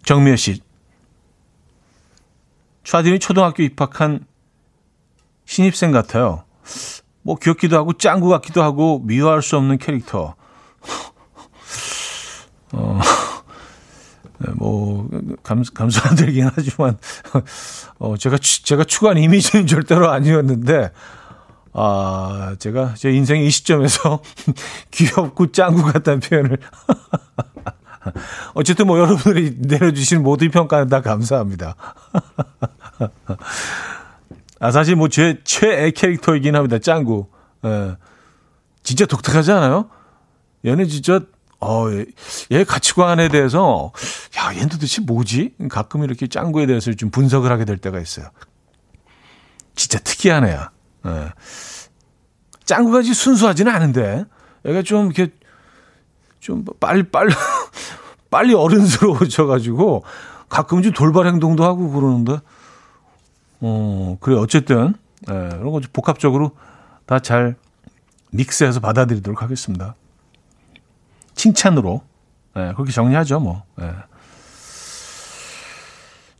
정미애 0.05 0.37
씨. 0.37 0.63
차디이 2.89 3.19
초등학교 3.19 3.63
입학한 3.63 4.25
신입생 5.45 5.93
같아요. 5.93 6.45
뭐 7.21 7.37
귀엽기도 7.37 7.77
하고 7.77 7.93
짱구 7.93 8.31
같기도 8.31 8.63
하고 8.63 9.03
미워할 9.05 9.43
수 9.43 9.59
없는 9.59 9.77
캐릭터. 9.77 10.35
어, 12.73 12.99
네, 14.39 14.53
뭐 14.57 15.07
감, 15.43 15.63
감사드리긴 15.75 16.49
하지만 16.55 16.97
어, 18.01 18.17
제가 18.17 18.39
제가 18.39 18.85
추구한 18.85 19.19
이미지는 19.19 19.67
절대로 19.67 20.11
아니었는데 20.11 20.91
아 21.75 22.57
제가 22.59 22.95
제 22.95 23.11
인생의 23.11 23.47
이 23.47 23.51
시점에서 23.51 24.23
귀엽고 24.93 25.53
짱구 25.53 25.83
같다는 25.93 26.21
표현을 26.21 26.57
어쨌든 28.55 28.87
뭐 28.87 28.99
여러분들이 28.99 29.57
내려주신 29.59 30.23
모든 30.23 30.51
평가는 30.51 30.89
다 30.89 31.01
감사합니다. 31.01 31.75
아, 34.61 34.71
사실 34.71 34.97
뭐 34.97 35.09
제 35.09 35.41
최애 35.45 35.93
캐릭터이긴 35.93 36.57
합니다. 36.57 36.79
짱구. 36.79 37.27
예. 37.65 37.97
진짜 38.83 39.07
독특하지 39.07 39.53
않아요? 39.53 39.89
얘는 40.65 40.89
진짜, 40.89 41.21
어, 41.61 41.87
얘 42.51 42.65
가치관에 42.65 43.29
대해서, 43.29 43.93
야, 44.39 44.55
얘는 44.55 44.69
도대체 44.69 45.03
뭐지? 45.03 45.55
가끔 45.71 46.03
이렇게 46.05 46.27
짱구에 46.27 46.67
대해서 46.67 46.93
좀 46.93 47.11
분석을 47.11 47.51
하게 47.53 47.65
될 47.65 47.77
때가 47.79 48.01
있어요. 48.01 48.27
진짜 49.77 49.99
특이한 49.99 50.45
애야. 50.47 50.71
예. 51.07 51.33
짱구가 52.65 53.03
지 53.03 53.15
순수하지는 53.15 53.73
않은데, 53.73 54.25
얘가 54.67 54.83
좀 54.83 55.07
이렇게, 55.07 55.33
좀 56.41 56.65
빨리, 56.81 57.05
빨리, 57.05 57.33
빨리 58.31 58.55
어른스러워져가지고, 58.55 60.05
가끔 60.49 60.83
좀 60.83 60.93
돌발 60.93 61.27
행동도 61.27 61.65
하고 61.65 61.91
그러는데, 61.91 62.39
어, 63.61 64.17
그래, 64.21 64.37
어쨌든, 64.37 64.95
예, 65.31 65.35
이런 65.35 65.71
거 65.73 65.81
복합적으로 65.93 66.53
다 67.07 67.19
잘 67.19 67.57
믹스해서 68.31 68.81
받아들이도록 68.81 69.43
하겠습니다. 69.43 69.95
칭찬으로, 71.35 72.03
예, 72.57 72.73
그렇게 72.75 72.93
정리하죠, 72.93 73.41
뭐. 73.41 73.63
예. 73.81 73.93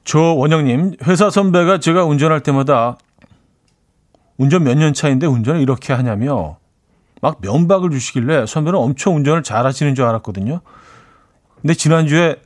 조원영님, 0.05 0.97
회사 1.07 1.29
선배가 1.31 1.79
제가 1.81 2.05
운전할 2.05 2.43
때마다 2.43 2.97
운전 4.39 4.63
몇 4.65 4.75
년 4.79 4.95
차인데 4.95 5.27
운전을 5.27 5.61
이렇게 5.61 5.93
하냐며 5.93 6.59
막 7.21 7.39
면박을 7.41 7.91
주시길래 7.91 8.47
선배는 8.47 8.79
엄청 8.79 9.17
운전을 9.17 9.43
잘 9.43 9.67
하시는 9.67 9.95
줄 9.95 10.05
알았거든요. 10.05 10.61
근데 11.61 11.75
지난주에 11.75 12.37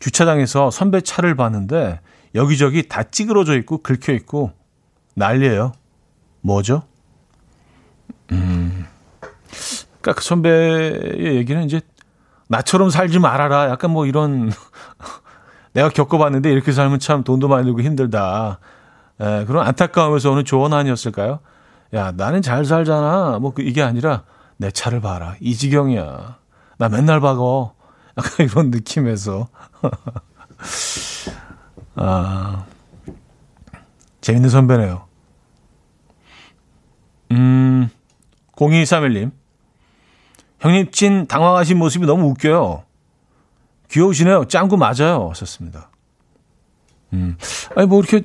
주차장에서 0.00 0.70
선배 0.70 1.00
차를 1.00 1.36
봤는데 1.36 2.00
여기저기 2.36 2.86
다 2.88 3.02
찌그러져 3.02 3.56
있고 3.58 3.78
긁혀 3.82 4.12
있고 4.12 4.52
난리예요. 5.14 5.72
뭐죠? 6.42 6.82
음. 8.30 8.86
그러니까 10.00 10.12
그 10.20 10.22
선배의 10.22 11.36
얘기는 11.36 11.64
이제 11.64 11.80
나처럼 12.48 12.90
살지 12.90 13.18
말아라. 13.18 13.70
약간 13.70 13.90
뭐 13.90 14.06
이런 14.06 14.52
내가 15.72 15.88
겪어봤는데 15.88 16.52
이렇게 16.52 16.72
살면 16.72 17.00
참 17.00 17.24
돈도 17.24 17.48
많이 17.48 17.64
들고 17.64 17.80
힘들다. 17.80 18.60
에, 19.20 19.44
그런 19.46 19.66
안타까움에서 19.66 20.30
오는 20.30 20.44
조언 20.44 20.72
아니었을까요? 20.72 21.40
야, 21.94 22.12
나는 22.12 22.42
잘 22.42 22.64
살잖아. 22.64 23.38
뭐그 23.40 23.62
이게 23.62 23.82
아니라 23.82 24.22
내 24.58 24.70
차를 24.70 25.00
봐라. 25.00 25.34
이 25.40 25.54
지경이야. 25.54 26.36
나 26.78 26.88
맨날 26.88 27.20
박어. 27.20 27.74
약간 28.16 28.46
이런 28.46 28.70
느낌에서. 28.70 29.48
아, 31.96 32.66
재밌는 34.20 34.50
선배네요. 34.50 35.06
음, 37.32 37.88
0231님. 38.52 39.32
형님 40.60 40.90
찐 40.90 41.26
당황하신 41.26 41.78
모습이 41.78 42.06
너무 42.06 42.28
웃겨요. 42.28 42.84
귀여우시네요. 43.90 44.46
짱구 44.46 44.76
맞아요. 44.76 45.28
하셨습니다. 45.30 45.90
음, 47.12 47.36
아니, 47.74 47.86
뭐, 47.86 48.00
이렇게 48.00 48.22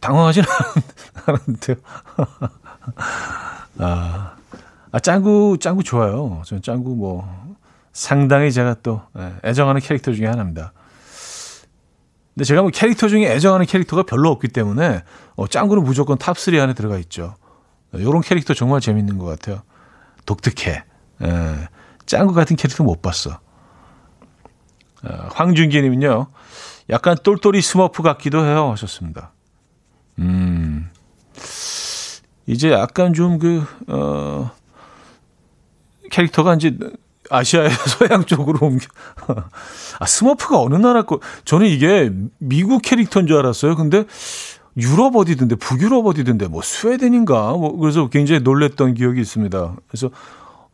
당황하진 0.00 0.44
않은데요. 1.26 1.76
아, 3.78 4.36
아, 4.92 4.98
짱구, 5.00 5.56
짱구 5.60 5.82
좋아요. 5.82 6.42
저는 6.44 6.62
짱구 6.62 6.94
뭐, 6.94 7.56
상당히 7.92 8.52
제가 8.52 8.74
또 8.82 9.02
예, 9.18 9.32
애정하는 9.44 9.80
캐릭터 9.80 10.12
중에 10.12 10.26
하나입니다. 10.26 10.72
근데 12.38 12.46
제가 12.46 12.62
뭐 12.62 12.70
캐릭터 12.70 13.08
중에 13.08 13.26
애정하는 13.32 13.66
캐릭터가 13.66 14.04
별로 14.04 14.30
없기 14.30 14.46
때문에 14.46 15.02
어, 15.34 15.48
짱구는 15.48 15.82
무조건 15.82 16.16
탑3 16.18 16.56
안에 16.60 16.72
들어가 16.72 16.96
있죠. 16.98 17.34
요런 17.92 18.22
캐릭터 18.22 18.54
정말 18.54 18.80
재밌는 18.80 19.18
것 19.18 19.24
같아요. 19.24 19.62
독특해. 20.24 20.84
예, 21.24 21.68
짱구 22.06 22.34
같은 22.34 22.54
캐릭터 22.54 22.84
못 22.84 23.02
봤어. 23.02 23.40
어, 25.02 25.28
황준기님은요, 25.32 26.28
약간 26.90 27.16
똘똘이 27.20 27.60
스머프 27.60 28.04
같기도 28.04 28.44
해요. 28.46 28.70
하셨습니다. 28.70 29.32
음, 30.20 30.92
이제 32.46 32.70
약간 32.70 33.14
좀 33.14 33.40
그, 33.40 33.64
어, 33.88 34.52
캐릭터가 36.12 36.54
이제 36.54 36.78
아시아의 37.30 37.70
서양 37.86 38.24
쪽으로 38.24 38.66
옮겨. 38.66 38.86
아, 39.98 40.06
스머프가 40.06 40.60
어느 40.60 40.76
나라 40.76 41.02
거, 41.02 41.20
저는 41.44 41.66
이게 41.66 42.10
미국 42.38 42.82
캐릭터인 42.82 43.26
줄 43.26 43.36
알았어요. 43.38 43.76
근데 43.76 44.04
유럽 44.76 45.16
어디든데, 45.16 45.56
북유럽 45.56 46.06
어디든데, 46.06 46.48
뭐 46.48 46.62
스웨덴인가? 46.62 47.52
뭐, 47.52 47.76
그래서 47.76 48.08
굉장히 48.08 48.40
놀랬던 48.40 48.94
기억이 48.94 49.20
있습니다. 49.20 49.76
그래서 49.88 50.10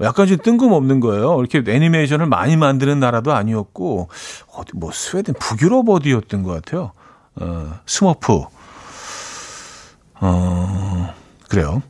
약간 0.00 0.26
좀 0.26 0.36
뜬금없는 0.36 1.00
거예요. 1.00 1.38
이렇게 1.40 1.62
애니메이션을 1.66 2.26
많이 2.26 2.56
만드는 2.56 3.00
나라도 3.00 3.32
아니었고, 3.32 4.08
어디, 4.54 4.72
뭐 4.74 4.90
스웨덴, 4.92 5.34
북유럽 5.38 5.88
어디였던 5.88 6.42
것 6.42 6.52
같아요. 6.52 6.92
어, 7.36 7.72
스머프. 7.86 8.42
어, 10.20 11.14
그래요. 11.48 11.82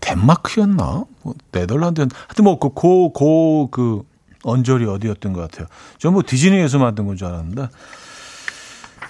덴마크였나? 0.00 1.04
뭐 1.22 1.34
네덜란드 1.52 2.00
하여튼 2.00 2.44
뭐그 2.44 2.70
고 2.70 3.12
고 3.12 3.68
그 3.70 4.02
언저리 4.44 4.86
어디였던 4.86 5.32
것 5.32 5.40
같아요. 5.42 5.66
전 5.98 6.12
뭐 6.12 6.22
디즈니에서 6.24 6.78
만든 6.78 7.06
건 7.06 7.16
줄 7.16 7.26
알았는데. 7.28 7.68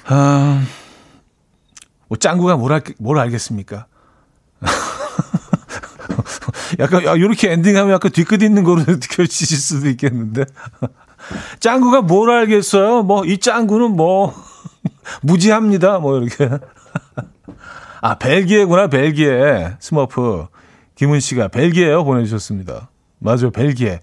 아, 0.09 0.65
뭐 2.09 2.17
짱구가 2.19 2.57
뭘, 2.57 2.73
알, 2.73 2.83
뭘 2.99 3.19
알겠습니까? 3.19 3.87
약간 6.79 7.05
야, 7.05 7.15
이렇게 7.15 7.53
엔딩하면 7.53 7.95
약간 7.95 8.11
뒤끝 8.13 8.43
있는 8.43 8.65
거로 8.65 8.81
느껴지실 8.87 9.57
수도 9.59 9.89
있겠는데. 9.89 10.45
짱구가 11.61 12.03
뭘 12.03 12.31
알겠어요? 12.31 13.03
뭐 13.03 13.25
이 13.25 13.39
짱구는 13.39 13.97
뭐 13.97 14.35
무지합니다. 15.23 15.99
뭐 15.99 16.19
이렇게. 16.19 16.49
아 18.07 18.15
벨기에구나 18.15 18.87
벨기에 18.87 19.75
스머프. 19.81 20.47
김은 20.95 21.19
씨가 21.19 21.49
벨기에요 21.49 22.05
보내주셨습니다. 22.05 22.89
맞아요, 23.19 23.51
벨기에. 23.51 23.99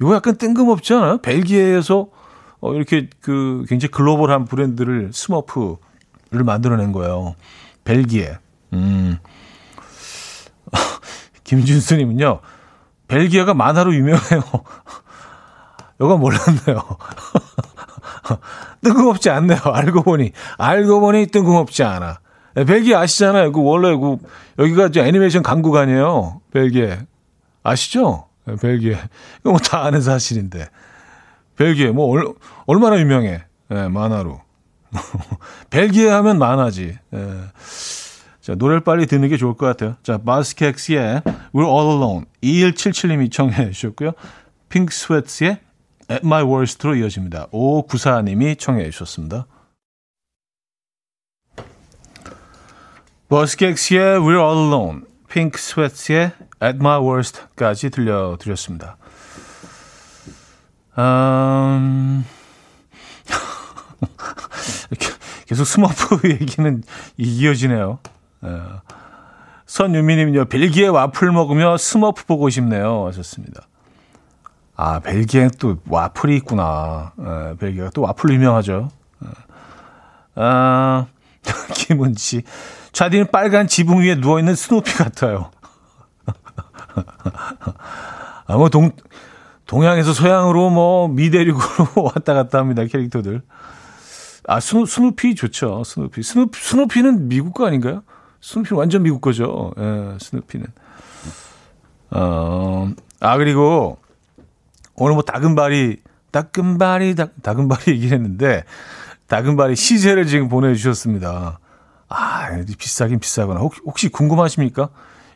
이거 0.00 0.14
약간 0.14 0.36
뜬금없지 0.36 0.94
않아요? 0.94 1.18
벨기에에서 1.18 2.10
어, 2.60 2.74
이렇게 2.74 3.08
그 3.20 3.64
굉장히 3.68 3.90
글로벌한 3.90 4.44
브랜드를 4.44 5.10
스머프를 5.12 6.44
만들어낸 6.44 6.92
거예요. 6.92 7.34
벨기에. 7.82 8.38
음. 8.72 9.18
김준수님은요, 11.42 12.38
벨기에가 13.08 13.54
만화로 13.54 13.96
유명해요. 13.96 14.42
이거 16.00 16.16
몰랐네요. 16.16 16.98
뜬금없지 18.84 19.28
않네요. 19.28 19.58
알고 19.64 20.04
보니. 20.04 20.30
알고 20.56 21.00
보니 21.00 21.26
뜬금없지 21.26 21.82
않아. 21.82 22.20
네, 22.60 22.64
벨기에 22.66 22.94
아시잖아요. 22.94 23.52
그 23.52 23.62
원래 23.62 23.96
그 23.96 24.18
여기가 24.58 24.88
이제 24.88 25.00
애니메이션 25.00 25.42
강국 25.42 25.76
아니에요. 25.76 26.42
벨기에 26.52 26.98
아시죠? 27.62 28.26
네, 28.44 28.54
벨기에 28.60 28.98
이거 29.40 29.50
뭐 29.50 29.58
다 29.58 29.84
아는 29.84 30.02
사실인데 30.02 30.68
벨기에 31.56 31.90
뭐 31.90 32.06
얼, 32.10 32.34
얼마나 32.66 33.00
유명해 33.00 33.44
네, 33.70 33.88
만화로 33.88 34.42
벨기에 35.70 36.10
하면 36.10 36.38
만화지. 36.38 36.98
네. 37.10 37.40
자 38.42 38.54
노래를 38.54 38.80
빨리 38.80 39.06
듣는 39.06 39.30
게 39.30 39.38
좋을 39.38 39.54
것 39.54 39.64
같아요. 39.64 39.96
자 40.02 40.18
바스케엑스의 40.18 41.22
We're 41.54 41.66
All 41.66 41.92
Alone 41.92 42.24
2177님이 42.42 43.32
청해 43.32 43.70
주셨고요. 43.70 44.12
핑크 44.68 44.92
스웨트의 44.92 45.60
At 46.10 46.26
My 46.26 46.42
Worst로 46.42 46.94
이어집니다. 46.96 47.46
594님이 47.54 48.58
청해 48.58 48.90
주셨습니다. 48.90 49.46
보즈 53.30 53.56
스캑스의 53.56 54.18
We're 54.18 54.42
All 54.42 54.64
Alone, 54.64 55.02
핑크 55.28 55.56
스웨트의 55.56 56.32
At 56.60 56.78
My 56.80 57.00
Worst까지 57.00 57.90
들려드렸습니다. 57.90 58.96
음... 60.98 62.26
계속 65.46 65.64
스머프 65.64 66.28
얘기는 66.28 66.82
이어지네요. 67.16 68.00
어. 68.42 68.80
선유미님요, 69.66 70.46
벨기에 70.46 70.88
와플 70.88 71.30
먹으며 71.30 71.76
스머프 71.76 72.26
보고 72.26 72.50
싶네요. 72.50 73.06
하셨습니다. 73.06 73.68
아, 74.74 74.98
벨기에 74.98 75.50
또 75.60 75.76
와플이 75.88 76.34
있구나. 76.38 77.12
에, 77.16 77.54
벨기에가 77.58 77.90
또 77.90 78.02
와플 78.02 78.34
유명하죠. 78.34 78.88
에. 79.24 79.28
아, 80.34 81.06
김은지. 81.74 82.42
차디는 82.92 83.30
빨간 83.30 83.66
지붕 83.66 84.00
위에 84.00 84.16
누워있는 84.16 84.54
스누피 84.54 84.94
같아요. 84.94 85.50
아, 88.46 88.56
뭐, 88.56 88.68
동, 88.68 88.90
동양에서 89.66 90.12
서양으로 90.12 90.70
뭐, 90.70 91.08
미대륙으로 91.08 91.88
왔다 92.14 92.34
갔다 92.34 92.58
합니다, 92.58 92.84
캐릭터들. 92.84 93.42
아, 94.46 94.58
스누, 94.58 94.86
스누피 94.86 95.34
좋죠, 95.34 95.84
스누피. 95.84 96.22
스누피, 96.22 96.60
스누피는 96.60 97.28
미국 97.28 97.54
거 97.54 97.66
아닌가요? 97.66 98.02
스누피는 98.40 98.78
완전 98.78 99.02
미국 99.02 99.20
거죠. 99.20 99.72
예, 99.78 100.16
스누피는. 100.18 100.66
어, 102.12 102.90
아, 103.20 103.36
그리고 103.36 103.98
오늘 104.96 105.14
뭐 105.14 105.22
다금바리, 105.22 105.98
다금바리, 106.32 107.14
다, 107.14 107.26
다금바리 107.42 107.92
얘기를 107.92 108.12
했는데, 108.16 108.64
다금바리 109.28 109.76
시제를 109.76 110.26
지금 110.26 110.48
보내주셨습니다. 110.48 111.60
아, 112.10 112.48
비싸긴 112.76 113.20
비싸구나. 113.20 113.60
혹시, 113.60 113.80
혹시 113.86 114.08
궁금하십니까? 114.08 114.90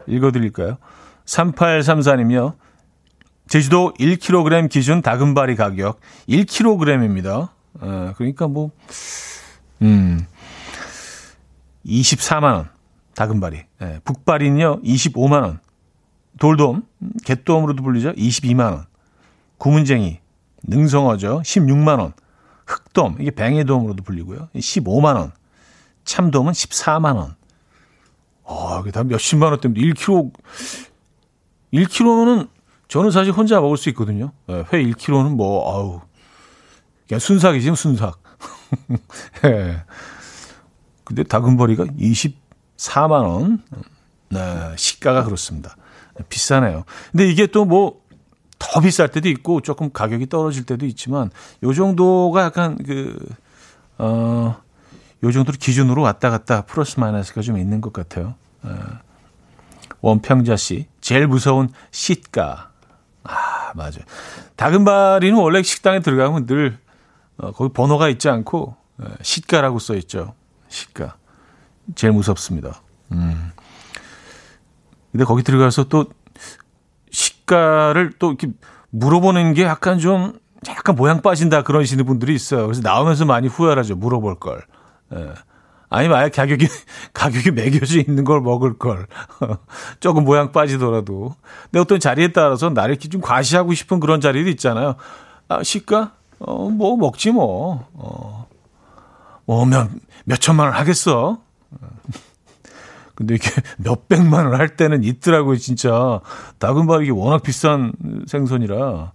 읽어드릴까요? 0.07 0.77
3834님요. 1.25 2.57
제주도 3.49 3.93
1kg 3.99 4.69
기준 4.69 5.01
다금바리 5.01 5.55
가격 5.55 6.01
1kg입니다. 6.29 7.49
어, 7.81 8.13
그러니까 8.17 8.49
뭐, 8.49 8.71
음, 9.83 10.27
24만원. 11.87 12.69
다금바리. 13.15 13.65
예, 13.83 14.01
북바리는요, 14.05 14.83
25만원. 14.83 15.61
돌돔, 16.41 16.83
개돔으로도 17.25 17.83
불리죠. 17.85 18.13
22만원. 18.15 18.87
구문쟁이, 19.59 20.19
능성어죠. 20.65 21.43
16만원. 21.45 22.13
흑돔, 22.67 23.19
이게 23.21 23.31
뱅에돔으로도 23.31 24.03
불리고요. 24.03 24.49
15만원. 24.57 25.31
참돔은 26.05 26.53
14만 26.53 27.17
원. 27.17 27.37
아, 28.47 28.81
이게 28.83 28.91
다 28.91 29.05
몇십만 29.05 29.51
원 29.51 29.61
때문에 29.61 29.81
1kg, 29.81 30.33
1kg는 31.73 32.49
저는 32.89 33.11
사실 33.11 33.33
혼자 33.33 33.61
먹을 33.61 33.77
수 33.77 33.89
있거든요. 33.91 34.33
예, 34.49 34.65
회 34.73 34.85
1kg는 34.85 35.31
뭐, 35.31 35.73
아우. 35.73 36.01
그냥 37.09 37.19
순삭이지, 37.19 37.75
순삭. 37.75 38.23
예. 39.45 39.83
근데 41.05 41.23
다금버리가 41.23 41.85
24만 41.85 43.11
원. 43.11 43.63
네, 44.31 44.73
시가가 44.77 45.25
그렇습니다. 45.25 45.77
비싸네요. 46.29 46.85
근데 47.13 47.29
이게 47.29 47.47
또 47.47 47.65
뭐, 47.65 48.03
더 48.59 48.81
비쌀 48.81 49.11
때도 49.11 49.29
있고, 49.29 49.61
조금 49.61 49.93
가격이 49.93 50.29
떨어질 50.29 50.65
때도 50.65 50.87
있지만, 50.87 51.31
요 51.63 51.73
정도가 51.73 52.43
약간 52.43 52.79
그, 52.79 53.19
어, 53.99 54.57
요 55.25 55.33
정도로 55.33 55.57
기준으로 55.59 56.03
왔다 56.03 56.31
갔다 56.31 56.63
플러스 56.63 57.01
마이너스가 57.01 57.41
좀 57.41 57.59
있는 57.59 57.81
것 57.81 57.93
같아요. 57.93 58.35
예. 58.67 58.71
원평자 60.01 60.57
씨, 60.57 60.87
제일 61.01 61.27
무서운 61.27 61.71
시가. 61.91 62.71
아, 63.25 63.73
맞아요. 63.75 64.05
다금바리는 64.57 65.39
원래 65.39 65.63
식당에 65.63 66.01
들어가면 66.01 66.47
늘 66.47 66.79
어, 67.39 67.53
거기 67.53 67.73
번호가 67.73 68.09
있지 68.11 68.29
않고 68.29 68.77
예, 69.03 69.07
시가라고 69.23 69.79
써 69.79 69.95
있죠. 69.97 70.35
시가. 70.69 71.17
제일 71.95 72.13
무섭습니다. 72.13 72.83
음. 73.13 73.51
근데 75.11 75.25
거기 75.25 75.43
들어가서 75.43 75.85
또 75.85 76.07
시가를 77.11 78.13
또 78.19 78.29
이렇게 78.29 78.49
물어보는 78.91 79.55
게 79.55 79.63
약간 79.63 79.99
좀 79.99 80.39
약간 80.69 80.97
모양 80.97 81.23
빠진다 81.23 81.63
그러시는 81.63 82.05
분들이 82.05 82.35
있어요. 82.35 82.65
그래서 82.67 82.83
나오면서 82.83 83.25
많이 83.25 83.49
후회하죠. 83.49 83.97
물어볼 83.97 84.39
걸. 84.39 84.65
예. 85.15 85.35
아니면 85.91 86.19
아예 86.19 86.29
가격이, 86.29 86.67
가격이 87.15 87.51
매겨져 87.53 87.99
있는 88.01 88.25
걸 88.25 88.41
먹을 88.41 88.79
걸. 88.79 89.07
조금 90.01 90.25
모양 90.25 90.51
빠지더라도. 90.53 91.35
근데 91.65 91.79
어떤 91.81 92.01
자리에 92.01 92.33
따라서 92.33 92.71
나를 92.71 92.95
이렇게 92.95 93.09
좀 93.09 93.21
과시하고 93.21 93.75
싶은 93.75 94.01
그런 94.01 94.21
자리도 94.21 94.51
있잖아요. 94.51 94.97
아, 95.49 95.63
시가? 95.63 96.13
어, 96.41 96.69
뭐, 96.71 96.97
먹지 96.97 97.31
뭐. 97.31 97.87
어, 97.95 98.49
뭐, 99.45 99.65
몇, 99.67 99.89
몇 100.25 100.41
천만 100.41 100.67
원 100.69 100.77
하겠어. 100.77 101.39
근데 103.15 103.37
이게 103.37 103.49
몇 103.79 104.09
백만 104.09 104.47
원 104.47 104.59
할 104.59 104.77
때는 104.77 105.05
있더라고요, 105.05 105.57
진짜. 105.57 106.21
다금바리 106.59 107.05
이게 107.05 107.13
워낙 107.13 107.43
비싼 107.43 107.93
생선이라. 108.27 109.13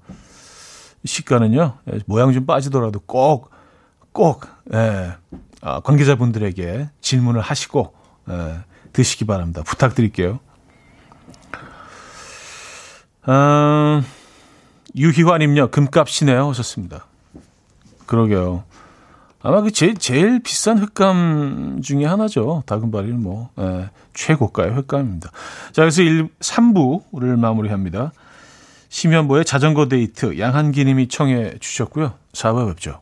시가는요, 1.04 1.78
모양 2.06 2.32
좀 2.34 2.46
빠지더라도 2.46 3.00
꼭, 3.06 3.52
꼭, 4.14 4.46
예. 4.74 5.14
아, 5.62 5.80
관계자분들에게 5.82 6.90
질문을 7.02 7.42
하시고 7.42 7.94
에, 8.30 8.60
드시기 8.94 9.26
바랍니다. 9.26 9.62
부탁드릴게요. 9.64 10.40
아, 13.24 14.02
유희환님요 14.96 15.70
금값이네요 15.72 16.50
하셨습니다. 16.50 17.06
그러게요. 18.06 18.64
아마 19.42 19.62
그 19.62 19.72
제일, 19.72 19.96
제일 19.96 20.42
비싼 20.42 20.80
횟감 20.80 21.82
중에 21.82 22.06
하나죠. 22.06 22.64
다금바리는 22.66 23.22
뭐 23.22 23.50
에, 23.58 23.90
최고가의 24.14 24.76
횟감입니다. 24.76 25.30
자 25.72 25.82
그래서 25.82 26.02
1, 26.02 26.28
3부를 26.40 27.38
마무리합니다. 27.38 28.12
심현보의 28.90 29.46
자전거 29.46 29.88
데이트 29.88 30.40
양한기 30.40 30.84
님이 30.84 31.08
청해 31.08 31.60
주셨고요. 31.60 32.14
4부 32.34 32.68
뵙죠. 32.70 33.02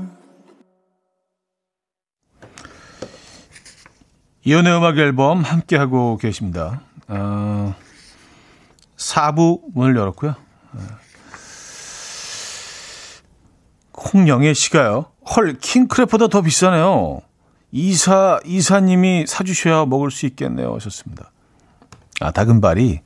이연의 4.43 4.75
음악 4.77 4.97
앨범 4.97 5.41
함께하고 5.43 6.17
계십니다. 6.17 6.81
어, 7.07 7.75
4부 8.97 9.61
문을 9.73 9.95
열었고요. 9.95 10.35
콩영애 13.91 14.53
씨가요. 14.53 15.05
헐, 15.35 15.57
킹크랩보다 15.59 16.29
더 16.29 16.41
비싸네요. 16.41 17.21
이사, 17.71 18.39
이사님이 18.45 19.25
사주셔야 19.27 19.85
먹을 19.85 20.09
수 20.11 20.25
있겠네요. 20.25 20.73
하셨습니다. 20.75 21.31
아, 22.19 22.31
다금발이 22.31 23.01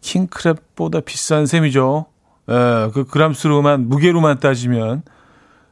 킹크랩보다 0.00 1.04
비싼 1.04 1.46
셈이죠. 1.46 2.06
예, 2.48 2.90
그 2.94 3.04
그람수로만, 3.04 3.88
무게로만 3.88 4.38
따지면, 4.40 5.02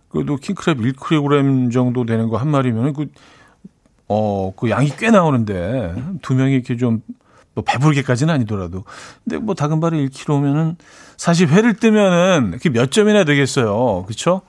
그래도 0.09 0.36
킹크랩 0.36 0.94
1kg 0.96 1.72
정도 1.72 2.04
되는 2.04 2.28
거 2.28 2.36
한 2.36 2.48
마리면, 2.48 2.92
그, 2.92 3.06
어, 4.09 4.52
그 4.56 4.70
양이 4.70 4.88
꽤 4.96 5.11
나오는데, 5.11 5.94
두 6.22 6.34
명이 6.34 6.54
이렇게 6.54 6.76
좀, 6.76 7.02
뭐 7.54 7.64
배부르게까지는 7.64 8.32
아니더라도. 8.32 8.84
근데 9.24 9.38
뭐 9.38 9.54
다금발이 9.54 10.09
1kg면은, 10.09 10.76
사실 11.16 11.48
회를 11.48 11.74
뜨면은, 11.74 12.52
그게 12.52 12.70
몇 12.70 12.90
점이나 12.90 13.24
되겠어요. 13.24 14.04
그쵸? 14.06 14.42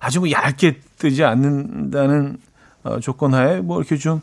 아주 0.00 0.20
뭐 0.20 0.30
얇게 0.30 0.80
뜨지 0.98 1.24
않는다는 1.24 2.38
어, 2.84 3.00
조건 3.00 3.34
하에, 3.34 3.60
뭐 3.60 3.78
이렇게 3.78 3.96
좀, 3.96 4.20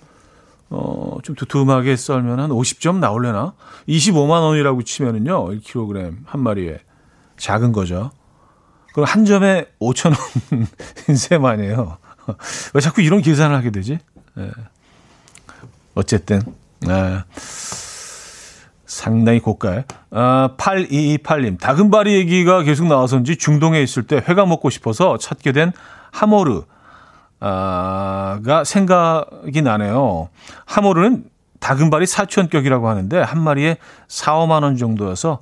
어, 0.70 1.18
좀 1.24 1.36
두툼하게 1.36 1.96
썰면 1.96 2.40
한 2.40 2.50
50점 2.50 3.00
나올려나? 3.00 3.54
25만 3.90 4.42
원이라고 4.42 4.84
치면은요, 4.84 5.60
1kg 5.60 6.18
한 6.26 6.42
마리에. 6.42 6.80
작은 7.38 7.72
거죠. 7.74 8.12
그럼 8.94 9.06
한 9.08 9.26
점에 9.26 9.66
5천 9.82 10.14
원 10.16 10.66
셈 11.18 11.44
아니에요. 11.46 11.98
왜 12.74 12.80
자꾸 12.82 13.02
이런 13.02 13.22
계산을 13.22 13.56
하게 13.56 13.72
되지? 13.72 13.98
네. 14.36 14.50
어쨌든, 15.96 16.42
네. 16.82 17.20
상당히 18.86 19.40
고가에. 19.40 19.86
아, 20.12 20.50
8228님. 20.58 21.60
다금바리 21.60 22.14
얘기가 22.14 22.62
계속 22.64 22.88
나와서인지 22.88 23.38
중동에 23.38 23.82
있을 23.82 24.04
때 24.04 24.18
회가 24.18 24.46
먹고 24.46 24.70
싶어서 24.70 25.18
찾게 25.18 25.52
된 25.52 25.72
하모르. 26.12 26.64
아,가 27.40 28.64
생각이 28.64 29.62
나네요. 29.64 30.30
하모르는 30.66 31.26
다금바리 31.60 32.06
사천격이라고 32.06 32.88
하는데 32.88 33.20
한 33.20 33.42
마리에 33.42 33.78
4, 34.08 34.34
5만 34.36 34.64
원 34.64 34.78
정도여서 34.78 35.40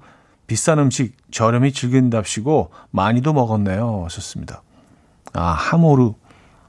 비싼 0.47 0.79
음식 0.79 1.15
저렴히 1.31 1.73
즐긴답시고 1.73 2.71
많이도 2.91 3.33
먹었네요. 3.33 4.03
하셨습니다. 4.05 4.61
아, 5.33 5.41
하모르. 5.43 6.13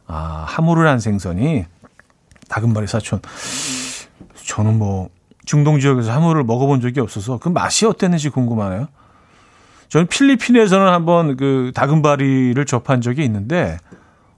아, 0.07 0.45
하모르란 0.49 1.01
생선이 1.01 1.65
다금바리 2.53 2.87
사천. 2.87 3.21
저는 4.47 4.79
뭐 4.79 5.09
중동 5.47 5.81
지역에서 5.81 6.13
하모를 6.13 6.45
먹어본 6.45 6.83
적이 6.83 7.01
없어서 7.01 7.39
그 7.39 7.49
맛이 7.49 7.87
어땠는지 7.87 8.29
궁금하네요. 8.29 8.89
저는 9.89 10.07
필리핀에서는 10.07 10.87
한번 10.87 11.37
그 11.37 11.73
다금바리를 11.75 12.63
접한 12.67 13.01
적이 13.01 13.25
있는데 13.25 13.79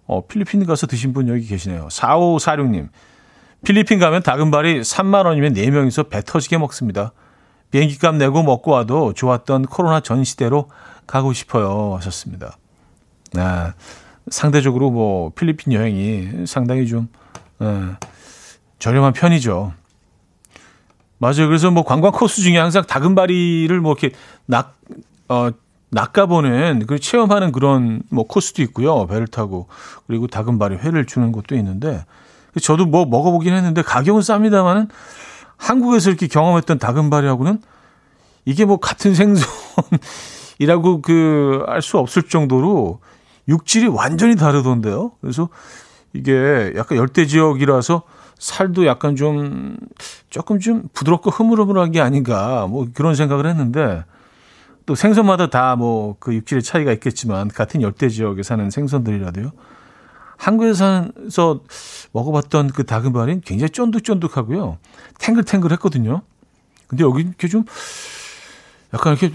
어, 0.06 0.26
필리핀 0.26 0.64
가서 0.64 0.86
드신 0.86 1.12
분 1.12 1.28
여기 1.28 1.44
계시네요. 1.46 1.88
4546님. 1.88 2.88
필리핀 3.64 3.98
가면 3.98 4.22
다금바리 4.22 4.82
3만 4.82 5.26
원이면 5.26 5.54
4명이서 5.54 6.08
배 6.08 6.22
터지게 6.22 6.58
먹습니다. 6.58 7.12
비행기 7.72 7.98
값 7.98 8.14
내고 8.14 8.44
먹고 8.44 8.70
와도 8.70 9.12
좋았던 9.12 9.66
코로나 9.66 9.98
전 9.98 10.22
시대로 10.22 10.68
가고 11.08 11.32
싶어요. 11.32 11.96
하셨습니다. 11.96 12.58
아, 13.36 13.72
상대적으로 14.28 14.90
뭐 14.90 15.32
필리핀 15.34 15.72
여행이 15.72 16.46
상당히 16.46 16.86
좀 16.86 17.08
에, 17.62 17.66
저렴한 18.78 19.12
편이죠. 19.12 19.72
맞아요. 21.18 21.46
그래서 21.46 21.70
뭐 21.70 21.84
관광 21.84 22.12
코스 22.12 22.42
중에 22.42 22.58
항상 22.58 22.84
다금바리를 22.84 23.80
뭐 23.80 23.92
이렇게 23.92 24.14
낙, 24.46 24.76
어, 25.28 25.50
낚아보는, 25.90 26.86
그 26.86 26.98
체험하는 26.98 27.52
그런 27.52 28.02
뭐 28.10 28.26
코스도 28.26 28.62
있고요. 28.62 29.06
배를 29.06 29.26
타고. 29.28 29.68
그리고 30.06 30.26
다금바리 30.26 30.76
회를 30.76 31.06
주는 31.06 31.30
것도 31.32 31.54
있는데, 31.56 32.04
저도 32.60 32.86
뭐 32.86 33.04
먹어보긴 33.06 33.54
했는데 33.54 33.82
가격은 33.82 34.20
쌉니다만은 34.20 34.88
한국에서 35.56 36.10
이렇게 36.10 36.26
경험했던 36.26 36.78
다금바리하고는 36.78 37.60
이게 38.44 38.64
뭐 38.64 38.78
같은 38.78 39.14
생선이라고 40.58 41.00
그 41.02 41.64
알 41.68 41.80
수 41.80 41.98
없을 41.98 42.24
정도로 42.24 43.00
육질이 43.48 43.86
완전히 43.86 44.36
다르던데요. 44.36 45.12
그래서 45.20 45.48
이게 46.14 46.72
약간 46.76 46.96
열대 46.98 47.26
지역이라서 47.26 48.02
살도 48.38 48.86
약간 48.86 49.16
좀 49.16 49.76
조금 50.30 50.58
좀 50.58 50.88
부드럽고 50.92 51.30
흐물흐물한 51.30 51.92
게 51.92 52.00
아닌가 52.00 52.66
뭐 52.66 52.86
그런 52.94 53.14
생각을 53.14 53.46
했는데 53.46 54.04
또 54.86 54.94
생선마다 54.94 55.48
다 55.50 55.76
뭐 55.76 56.16
그 56.20 56.34
육질의 56.34 56.62
차이가 56.62 56.92
있겠지만 56.92 57.48
같은 57.48 57.82
열대 57.82 58.08
지역에 58.08 58.42
사는 58.42 58.68
생선들이라도요. 58.70 59.50
한국에서 60.36 61.08
먹어봤던 62.12 62.68
그 62.72 62.84
다금바리는 62.84 63.42
굉장히 63.44 63.70
쫀득쫀득하고요. 63.70 64.78
탱글탱글했거든요. 65.18 66.22
근데 66.86 67.04
여기 67.04 67.22
이렇게 67.22 67.48
좀 67.48 67.64
약간 68.92 69.16
이렇게 69.16 69.34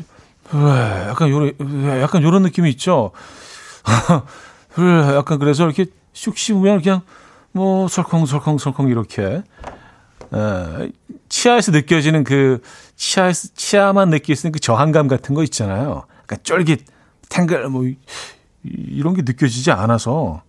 약간 1.09 1.29
요런 1.29 1.53
약간 2.01 2.21
요런 2.21 2.43
느낌이 2.43 2.69
있죠. 2.71 3.11
약간 5.15 5.39
그래서 5.39 5.65
이렇게 5.65 5.87
슉 6.19 6.35
씹으면 6.35 6.81
그냥 6.81 7.01
뭐 7.51 7.87
설컹설컹설컹 7.87 8.89
이렇게 8.89 9.41
에, 10.33 10.91
치아에서 11.29 11.71
느껴지는 11.71 12.23
그 12.23 12.61
치아에서 12.95 13.49
치아만 13.55 14.09
느낄 14.09 14.35
수 14.35 14.47
있는 14.47 14.51
그 14.53 14.59
저항감 14.59 15.07
같은 15.07 15.33
거 15.33 15.43
있잖아요. 15.43 16.03
그러니까 16.25 16.37
쫄깃, 16.43 16.85
탱글 17.29 17.69
뭐 17.69 17.83
이런 18.63 19.13
게 19.13 19.21
느껴지지 19.21 19.71
않아서 19.71 20.43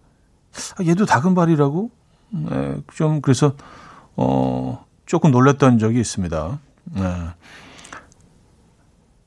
아, 0.76 0.84
얘도 0.84 1.06
다금발이라고 1.06 1.90
에, 2.50 2.76
좀 2.94 3.20
그래서 3.20 3.54
어 4.16 4.84
조금 5.06 5.30
놀랐던 5.30 5.78
적이 5.78 6.00
있습니다. 6.00 6.58
에. 6.96 7.00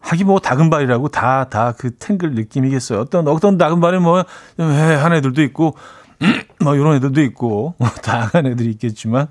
하긴 0.01 0.27
뭐 0.27 0.39
다금발이라고 0.39 1.07
다 1.07 1.47
다 1.49 1.73
그 1.77 1.95
탱글 1.97 2.35
느낌이겠어요. 2.35 2.99
어떤 2.99 3.27
어떤 3.29 3.57
다금발이 3.57 3.99
뭐한 3.99 5.13
애들도 5.13 5.41
있고 5.43 5.75
뭐 6.61 6.75
이런 6.75 6.95
애들도 6.95 7.21
있고 7.21 7.75
뭐 7.79 7.89
다양한 7.89 8.45
애들이 8.45 8.71
있겠지만 8.71 9.27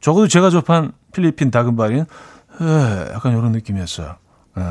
적어도 0.00 0.28
제가 0.28 0.50
접한 0.50 0.92
필리핀 1.12 1.50
다금바리는 1.50 2.04
약간 3.12 3.32
이런 3.32 3.52
느낌이었어요. 3.52 4.16
예. 4.58 4.62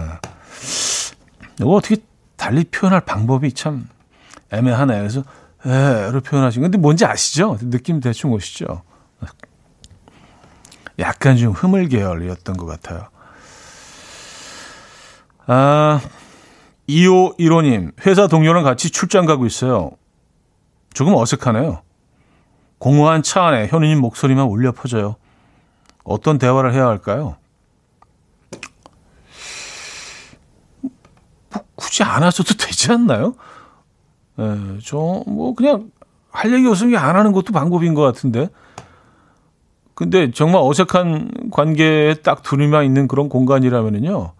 이거 1.59 1.71
어떻게 1.71 1.97
달리 2.37 2.63
표현할 2.65 3.01
방법이 3.01 3.53
참 3.53 3.87
애매하네. 4.51 4.97
그래서 4.97 5.23
에로 5.65 6.21
표현하신 6.21 6.61
근데 6.61 6.77
뭔지 6.77 7.05
아시죠? 7.05 7.57
느낌 7.61 7.99
대충 7.99 8.31
오시죠? 8.31 8.83
약간 10.99 11.37
좀 11.37 11.53
흐물 11.53 11.87
계열이었던 11.87 12.57
것 12.57 12.65
같아요. 12.65 13.07
아, 15.47 15.99
2515님, 16.87 17.93
회사 18.05 18.27
동료랑 18.27 18.63
같이 18.63 18.89
출장 18.91 19.25
가고 19.25 19.45
있어요. 19.45 19.91
조금 20.93 21.15
어색하네요. 21.15 21.81
공허한 22.77 23.23
차 23.23 23.45
안에 23.45 23.67
현우님 23.67 23.99
목소리만 23.99 24.45
울려 24.45 24.71
퍼져요. 24.71 25.15
어떤 26.03 26.37
대화를 26.37 26.73
해야 26.73 26.87
할까요? 26.87 27.37
뭐 30.81 30.91
굳이 31.75 32.03
안 32.03 32.23
하셔도 32.23 32.53
되지 32.53 32.91
않나요? 32.91 33.35
예, 34.39 34.79
저뭐 34.83 35.53
그냥 35.55 35.91
할 36.29 36.51
얘기 36.53 36.67
없으면 36.67 37.01
안 37.01 37.15
하는 37.15 37.31
것도 37.31 37.53
방법인 37.53 37.93
것 37.93 38.01
같은데. 38.01 38.49
근데 39.93 40.31
정말 40.31 40.61
어색한 40.63 41.51
관계에 41.51 42.15
딱 42.15 42.41
둘이만 42.41 42.83
있는 42.85 43.07
그런 43.07 43.29
공간이라면은요. 43.29 44.33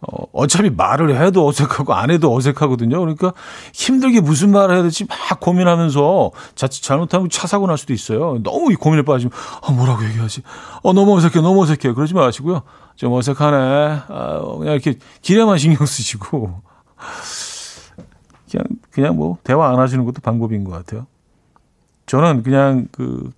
어, 0.00 0.26
어차피 0.32 0.68
말을 0.70 1.20
해도 1.20 1.46
어색하고 1.48 1.94
안 1.94 2.10
해도 2.10 2.34
어색하거든요. 2.34 3.00
그러니까 3.00 3.32
힘들게 3.72 4.20
무슨 4.20 4.50
말을 4.52 4.74
해야 4.74 4.82
될지 4.82 5.06
막 5.06 5.40
고민하면서 5.40 6.32
자칫 6.54 6.82
잘못하면 6.82 7.30
차 7.30 7.46
사고 7.46 7.66
날 7.66 7.78
수도 7.78 7.92
있어요. 7.92 8.38
너무 8.42 8.70
이 8.72 8.74
고민에 8.74 9.02
빠지면 9.02 9.32
아, 9.62 9.72
뭐라고 9.72 10.04
얘기하지? 10.04 10.42
어, 10.82 10.92
너무 10.92 11.16
어색해, 11.16 11.40
너무 11.40 11.62
어색해. 11.62 11.94
그러지 11.94 12.14
마시고요. 12.14 12.62
좀 12.96 13.12
어색하네. 13.12 13.56
아, 14.08 14.40
그냥 14.58 14.74
이렇게 14.74 14.94
길에만 15.22 15.58
신경 15.58 15.86
쓰시고 15.86 16.60
그냥 18.50 18.64
그냥 18.90 19.16
뭐 19.16 19.38
대화 19.44 19.70
안 19.70 19.78
하시는 19.78 20.04
것도 20.04 20.20
방법인 20.20 20.64
것 20.64 20.72
같아요. 20.72 21.06
저는 22.04 22.42
그냥 22.42 22.86
그 22.92 23.32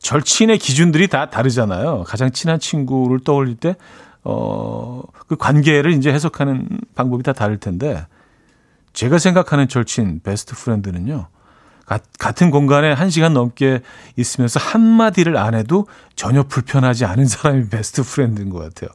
절친의 0.00 0.58
기준들이 0.58 1.08
다 1.08 1.30
다르잖아요. 1.30 2.04
가장 2.06 2.32
친한 2.32 2.58
친구를 2.58 3.20
떠올릴 3.20 3.54
때 3.54 3.76
어, 4.24 5.02
그 5.26 5.36
관계를 5.36 5.92
이제 5.92 6.12
해석하는 6.12 6.68
방법이 6.94 7.22
다 7.22 7.32
다를 7.32 7.58
텐데, 7.58 8.06
제가 8.92 9.18
생각하는 9.18 9.68
절친, 9.68 10.20
best 10.22 10.54
friend는요, 10.54 11.26
가, 11.86 11.98
같은 12.18 12.50
공간에 12.50 12.92
한 12.92 13.10
시간 13.10 13.32
넘게 13.32 13.80
있으면서 14.16 14.60
한마디를 14.60 15.36
안 15.36 15.54
해도 15.54 15.86
전혀 16.14 16.42
불편하지 16.42 17.04
않은 17.04 17.26
사람이 17.26 17.68
best 17.68 18.02
friend인 18.02 18.50
것 18.50 18.58
같아요. 18.58 18.90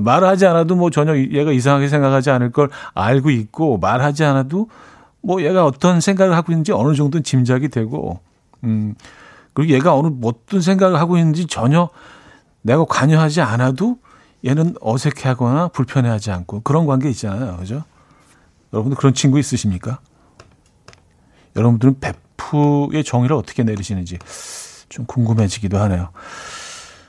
말하지 0.00 0.46
않아도 0.46 0.74
뭐 0.74 0.90
전혀 0.90 1.16
얘가 1.16 1.52
이상하게 1.52 1.88
생각하지 1.88 2.30
않을 2.30 2.52
걸 2.52 2.70
알고 2.94 3.30
있고, 3.30 3.78
말하지 3.78 4.24
않아도 4.24 4.68
뭐 5.20 5.42
얘가 5.42 5.64
어떤 5.64 6.00
생각을 6.00 6.34
하고 6.36 6.52
있는지 6.52 6.72
어느 6.72 6.94
정도는 6.94 7.24
짐작이 7.24 7.68
되고, 7.68 8.20
음, 8.64 8.94
그리고 9.52 9.72
얘가 9.72 9.94
어느 9.94 10.08
어떤 10.22 10.60
생각을 10.60 10.98
하고 10.98 11.18
있는지 11.18 11.46
전혀 11.46 11.90
내가 12.62 12.84
관여하지 12.84 13.40
않아도 13.42 13.98
얘는 14.44 14.74
어색해하거나 14.80 15.68
불편해하지 15.68 16.30
않고 16.32 16.60
그런 16.62 16.86
관계 16.86 17.08
있잖아요. 17.10 17.56
그죠? 17.58 17.84
여러분들 18.72 18.96
그런 18.96 19.14
친구 19.14 19.38
있으십니까? 19.38 20.00
여러분들은 21.56 22.00
베프의 22.00 23.04
정의를 23.04 23.36
어떻게 23.36 23.62
내리시는지 23.62 24.18
좀 24.88 25.06
궁금해지기도 25.06 25.78
하네요. 25.78 26.10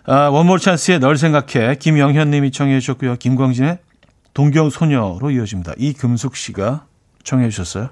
아, 0.06 0.28
원몰 0.28 0.60
찬스의 0.60 1.00
널 1.00 1.18
생각해 1.18 1.76
김영현 1.76 2.30
님이 2.30 2.52
청해 2.52 2.80
주셨고요. 2.80 3.16
김광진의 3.16 3.80
동경 4.34 4.70
소녀로 4.70 5.32
이어집니다. 5.32 5.74
이금숙 5.78 6.36
씨가 6.36 6.86
청해 7.24 7.50
주셨어요. 7.50 7.90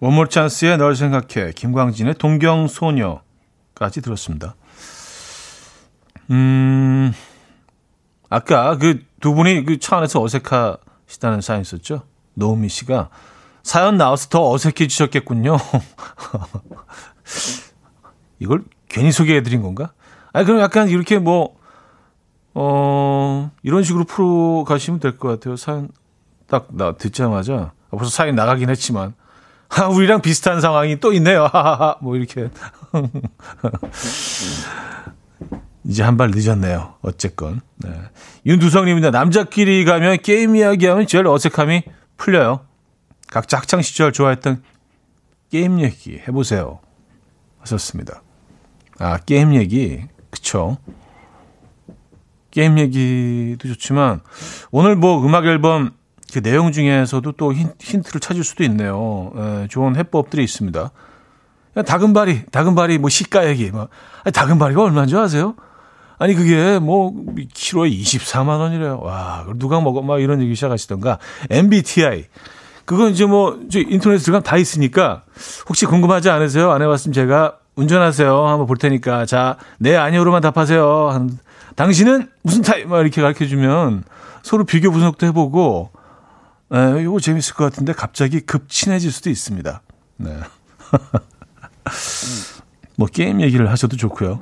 원몰 0.00 0.28
찬스의 0.28 0.78
널 0.78 0.96
생각해 0.96 1.52
김광진의 1.54 2.14
동경 2.14 2.66
소녀까지 2.66 4.02
들었습니다. 4.02 4.56
음... 6.30 7.14
아까 8.30 8.76
그 8.78 9.00
두 9.20 9.34
분이 9.34 9.64
그 9.64 9.78
차 9.80 9.96
안에서 9.96 10.22
어색하시다는 10.22 11.40
사연 11.40 11.60
있었죠? 11.62 12.02
노우미 12.34 12.68
씨가 12.68 13.08
사연 13.64 13.96
나와서 13.96 14.28
더 14.28 14.48
어색해지셨겠군요. 14.52 15.56
이걸 18.38 18.62
괜히 18.88 19.12
소개해드린 19.12 19.62
건가? 19.62 19.92
아니, 20.32 20.46
그럼 20.46 20.60
약간 20.60 20.88
이렇게 20.88 21.18
뭐, 21.18 21.56
어, 22.54 23.50
이런 23.62 23.82
식으로 23.82 24.04
풀어 24.04 24.64
가시면 24.64 25.00
될 25.00 25.18
것 25.18 25.28
같아요. 25.28 25.56
사연 25.56 25.88
딱 26.46 26.66
나 26.70 26.92
듣자마자 26.92 27.72
벌써 27.90 28.10
사연 28.10 28.34
나가긴 28.36 28.70
했지만 28.70 29.14
아, 29.70 29.86
우리랑 29.86 30.22
비슷한 30.22 30.60
상황이 30.60 30.98
또 31.00 31.12
있네요. 31.14 31.48
뭐 32.00 32.16
이렇게. 32.16 32.50
이제 35.88 36.02
한 36.02 36.16
발 36.18 36.30
늦었네요. 36.32 36.96
어쨌건. 37.00 37.62
네. 37.78 37.90
윤두성님입니다. 38.44 39.10
남자끼리 39.10 39.84
가면 39.86 40.18
게임 40.22 40.54
이야기하면 40.54 41.06
제일 41.06 41.26
어색함이 41.26 41.82
풀려요. 42.18 42.60
각자 43.28 43.56
학창 43.56 43.80
시절 43.80 44.12
좋아했던 44.12 44.62
게임 45.50 45.80
얘기 45.80 46.20
해보세요. 46.28 46.80
하셨습니다. 47.60 48.22
아, 48.98 49.16
게임 49.18 49.54
얘기. 49.54 50.02
그쵸. 50.30 50.76
게임 52.50 52.78
얘기도 52.78 53.68
좋지만, 53.68 54.20
오늘 54.70 54.94
뭐 54.96 55.24
음악 55.24 55.46
앨범 55.46 55.92
그 56.32 56.42
내용 56.42 56.72
중에서도 56.72 57.32
또 57.32 57.54
힌, 57.54 57.72
트를 57.78 58.20
찾을 58.20 58.44
수도 58.44 58.62
있네요. 58.64 59.32
에, 59.36 59.62
예, 59.62 59.68
좋은 59.68 59.96
해법들이 59.96 60.44
있습니다. 60.44 60.90
다금바리, 61.86 62.46
다금바리 62.46 62.98
뭐 62.98 63.08
시가 63.08 63.48
얘기. 63.48 63.70
뭐. 63.70 63.88
아니, 64.24 64.32
다금바리가 64.32 64.82
얼마인 64.82 65.08
줄 65.08 65.18
아세요? 65.18 65.54
아니, 66.18 66.34
그게 66.34 66.78
뭐, 66.78 67.12
키로에 67.54 67.90
24만 67.90 68.60
원이래요. 68.60 69.00
와, 69.02 69.46
누가 69.56 69.80
먹어? 69.80 70.02
막 70.02 70.20
이런 70.20 70.42
얘기 70.42 70.54
시작하시던가. 70.54 71.18
MBTI. 71.50 72.24
그건 72.84 73.12
이제 73.12 73.26
뭐, 73.26 73.58
저 73.70 73.78
인터넷에 73.80 74.24
들어가면 74.24 74.42
다 74.42 74.56
있으니까, 74.56 75.22
혹시 75.68 75.86
궁금하지 75.86 76.30
않으세요? 76.30 76.72
안 76.72 76.82
해봤으면 76.82 77.12
제가 77.12 77.58
운전하세요. 77.76 78.46
한번 78.46 78.66
볼 78.66 78.76
테니까. 78.76 79.26
자, 79.26 79.56
네, 79.78 79.96
아니요로만 79.96 80.42
답하세요. 80.42 81.10
한, 81.10 81.38
당신은 81.76 82.28
무슨 82.42 82.62
타입? 82.62 82.88
막 82.88 83.00
이렇게 83.00 83.22
가르쳐 83.22 83.46
주면 83.46 84.02
서로 84.42 84.64
비교 84.64 84.90
분석도 84.90 85.26
해보고, 85.26 85.90
에, 86.72 87.02
이거 87.02 87.20
재밌을 87.20 87.54
것 87.54 87.64
같은데 87.64 87.92
갑자기 87.92 88.40
급 88.40 88.68
친해질 88.68 89.12
수도 89.12 89.30
있습니다. 89.30 89.80
네. 90.16 90.36
뭐 92.96 93.06
게임 93.06 93.40
얘기를 93.40 93.70
하셔도 93.70 93.96
좋고요. 93.96 94.40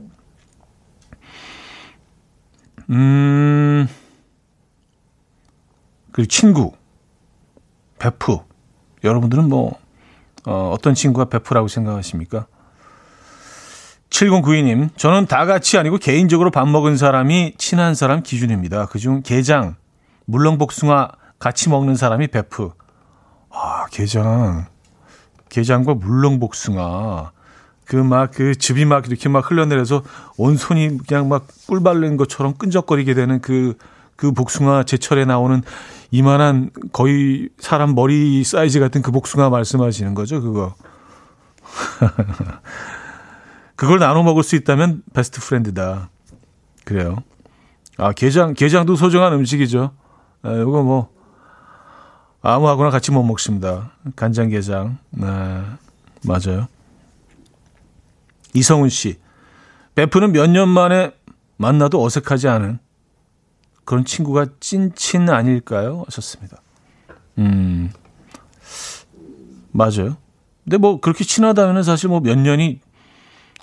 음, 2.91 3.89
그리고 6.13 6.29
친구, 6.29 6.73
베프. 7.99 8.39
여러분들은 9.05 9.49
뭐, 9.49 9.79
어, 10.47 10.71
어떤 10.73 10.95
친구가 10.95 11.27
베프라고 11.27 11.69
생각하십니까? 11.69 12.47
7092님, 14.11 14.97
저는 14.97 15.27
다 15.27 15.45
같이 15.47 15.79
아니고 15.79 15.99
개인적으로 15.99 16.51
밥 16.51 16.67
먹은 16.69 16.97
사람이 16.97 17.55
친한 17.59 17.95
사람 17.95 18.23
기준입니다. 18.23 18.87
그중 18.87 19.23
게장, 19.23 19.77
물렁복숭아 20.27 21.09
같이 21.39 21.69
먹는 21.69 21.97
사람이 21.97 22.29
베프. 22.29 22.71
아, 23.51 23.87
게장. 23.91 24.67
게장과 25.49 25.95
물렁복숭아. 25.95 27.33
그 27.87 27.97
막, 27.97 28.31
그 28.33 28.55
즙이 28.55 28.85
막 28.85 29.07
이렇게 29.07 29.29
막 29.29 29.51
흘러내려서 29.51 30.03
온 30.37 30.57
손이 30.57 30.99
그냥 31.07 31.29
막 31.29 31.47
꿀 31.67 31.83
바른 31.83 32.17
것처럼 32.17 32.55
끈적거리게 32.55 33.15
되는 33.15 33.41
그, 33.41 33.77
그 34.15 34.33
복숭아 34.33 34.85
제철에 34.85 35.25
나오는 35.25 35.63
이만한 36.11 36.71
거의 36.93 37.49
사람 37.59 37.95
머리 37.95 38.45
사이즈 38.45 38.79
같은 38.79 39.03
그 39.03 39.11
복숭아 39.11 39.51
말씀하시는 39.51 40.15
거죠, 40.15 40.41
그거. 40.41 40.75
그걸 43.75 43.99
나눠 43.99 44.23
먹을 44.23 44.43
수 44.43 44.57
있다면 44.57 45.03
best 45.13 45.41
friend다. 45.41 46.09
그래요. 46.85 47.17
아, 47.99 48.13
게장, 48.13 48.55
게장도 48.55 48.97
소중한 48.97 49.33
음식이죠. 49.33 49.91
아, 50.43 50.53
이거 50.53 50.83
뭐, 50.83 51.11
아무하고나 52.43 52.91
같이 52.91 53.11
못 53.11 53.23
먹습니다. 53.25 53.91
간장 54.15 54.51
게장. 54.51 54.99
네, 55.11 55.27
맞아요. 56.25 56.69
이성훈 58.57 58.89
씨. 58.89 59.19
베프는 59.95 60.33
몇 60.33 60.47
년 60.51 60.69
만에 60.69 61.13
만나도 61.57 62.03
어색하지 62.05 62.49
않은 62.49 62.79
그런 63.85 64.05
친구가 64.05 64.47
찐친 64.61 65.31
아닐까요? 65.31 66.03
하셨습니다. 66.07 66.61
음, 67.39 67.91
맞아요. 69.73 70.17
근데 70.65 70.79
뭐 70.79 71.01
그렇게 71.01 71.25
친하다면 71.25 71.83
사실 71.83 72.09
뭐 72.09 72.21
몇 72.21 72.37
년이 72.39 72.81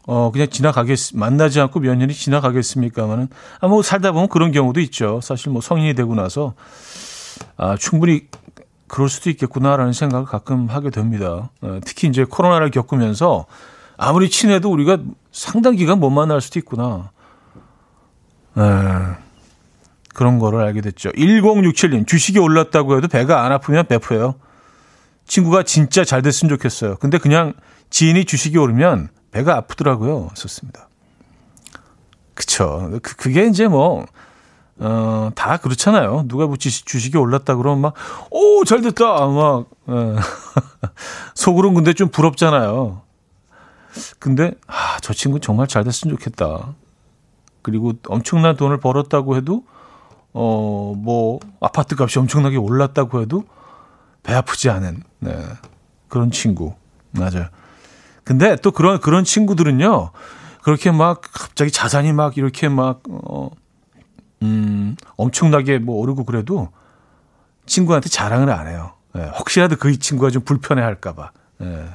어 0.06 0.32
그냥 0.32 0.50
지나가겠 0.50 1.16
만나지 1.16 1.60
않고 1.62 1.80
몇 1.80 1.96
년이 1.96 2.14
지나가겠습니까만은 2.14 3.30
아뭐 3.62 3.82
살다 3.84 4.12
보면 4.12 4.28
그런 4.30 4.52
경우도 4.52 4.80
있죠. 4.82 5.20
사실 5.22 5.52
뭐 5.52 5.62
성인이 5.62 5.94
되고 5.96 6.14
나서 6.16 6.54
아 7.58 7.78
충분히 7.78 8.28
그럴 8.88 9.10
수도 9.10 9.30
있겠구나라는 9.30 9.94
생각을 9.94 10.26
가끔 10.26 10.68
하게 10.68 10.90
됩니다. 10.90 11.50
어, 11.62 11.80
특히 11.86 12.08
이제 12.08 12.24
코로나를 12.26 12.70
겪으면서 12.72 13.46
아무리 13.98 14.30
친해도 14.30 14.72
우리가 14.72 15.00
상당 15.32 15.76
기간 15.76 16.00
못 16.00 16.10
만날 16.10 16.42
수도 16.42 16.60
있구나. 16.60 17.12
에, 18.58 18.62
그런 20.14 20.40
거를 20.40 20.62
알게 20.62 20.82
됐죠. 20.82 21.10
1067님, 21.12 22.08
주식이 22.08 22.40
올랐다고 22.40 22.98
해도 22.98 23.08
배가 23.08 23.44
안 23.44 23.52
아프면 23.52 23.86
베프예요. 23.88 24.36
친구가 25.26 25.64
진짜 25.64 26.04
잘 26.04 26.22
됐으면 26.22 26.50
좋겠어요. 26.50 26.98
근데 26.98 27.18
그냥 27.18 27.54
지인이 27.90 28.26
주식이 28.26 28.58
오르면 28.58 29.10
배가 29.32 29.56
아프더라고요. 29.58 30.30
썼습니다. 30.36 30.90
그쵸. 32.34 32.90
그, 33.02 33.16
그게 33.16 33.46
이제 33.46 33.68
뭐, 33.68 34.06
어, 34.78 35.30
다 35.36 35.58
그렇잖아요. 35.58 36.26
누가 36.28 36.46
뭐 36.46 36.58
주식이 36.58 37.18
올랐다 37.18 37.56
그러면 37.56 37.82
막, 37.82 37.94
오, 38.32 38.64
잘 38.66 38.82
됐다! 38.82 39.06
막, 39.06 39.66
어. 39.88 40.16
속으로는 41.36 41.76
근데 41.76 41.94
좀 41.94 42.10
부럽잖아요. 42.10 43.03
근데, 44.20 44.54
아, 44.68 44.98
저 45.02 45.14
친구 45.14 45.40
정말 45.40 45.68
잘 45.68 45.84
됐으면 45.84 46.18
좋겠다. 46.18 46.74
그리고 47.62 47.94
엄청난 48.08 48.56
돈을 48.56 48.80
벌었다고 48.80 49.36
해도, 49.38 49.64
어, 50.34 50.94
뭐, 50.98 51.40
아파트 51.60 51.96
값이 51.98 52.20
엄청나게 52.20 52.58
올랐다고 52.58 53.22
해도 53.22 53.44
배 54.24 54.34
아프지 54.34 54.70
않은, 54.70 55.04
네. 55.20 55.46
그런 56.08 56.32
친구. 56.32 56.74
맞아요. 57.12 57.48
근데 58.24 58.56
또 58.58 58.72
그런, 58.72 59.00
그런 59.00 59.24
친구들은요, 59.24 60.12
그렇게 60.62 60.92
막 60.92 61.22
갑자기 61.22 61.72
자산이 61.72 62.14
막 62.14 62.38
이렇게 62.38 62.70
막, 62.70 63.02
어, 63.10 63.50
음, 64.42 64.96
엄청나게 65.16 65.80
뭐 65.80 65.98
오르고 65.98 66.26
그래도 66.26 66.70
친구한테 67.66 68.10
자랑을 68.10 68.50
안 68.50 68.68
해요. 68.68 68.94
예, 69.16 69.24
혹시라도 69.38 69.76
그 69.78 69.98
친구가 69.98 70.32
좀 70.32 70.44
불편해 70.44 70.82
할까봐. 70.82 71.32
예. 71.62 71.86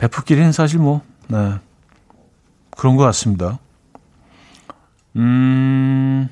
베프끼리는 0.00 0.50
사실 0.52 0.78
뭐, 0.78 1.02
네. 1.28 1.54
그런 2.76 2.96
것 2.96 3.04
같습니다. 3.04 3.58
음, 5.16 6.28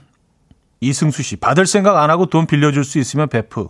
이승수 0.80 1.22
씨, 1.22 1.36
받을 1.36 1.66
생각 1.66 1.98
안 1.98 2.08
하고 2.10 2.26
돈 2.26 2.46
빌려줄 2.46 2.84
수 2.84 2.98
있으면 2.98 3.28
베프. 3.28 3.68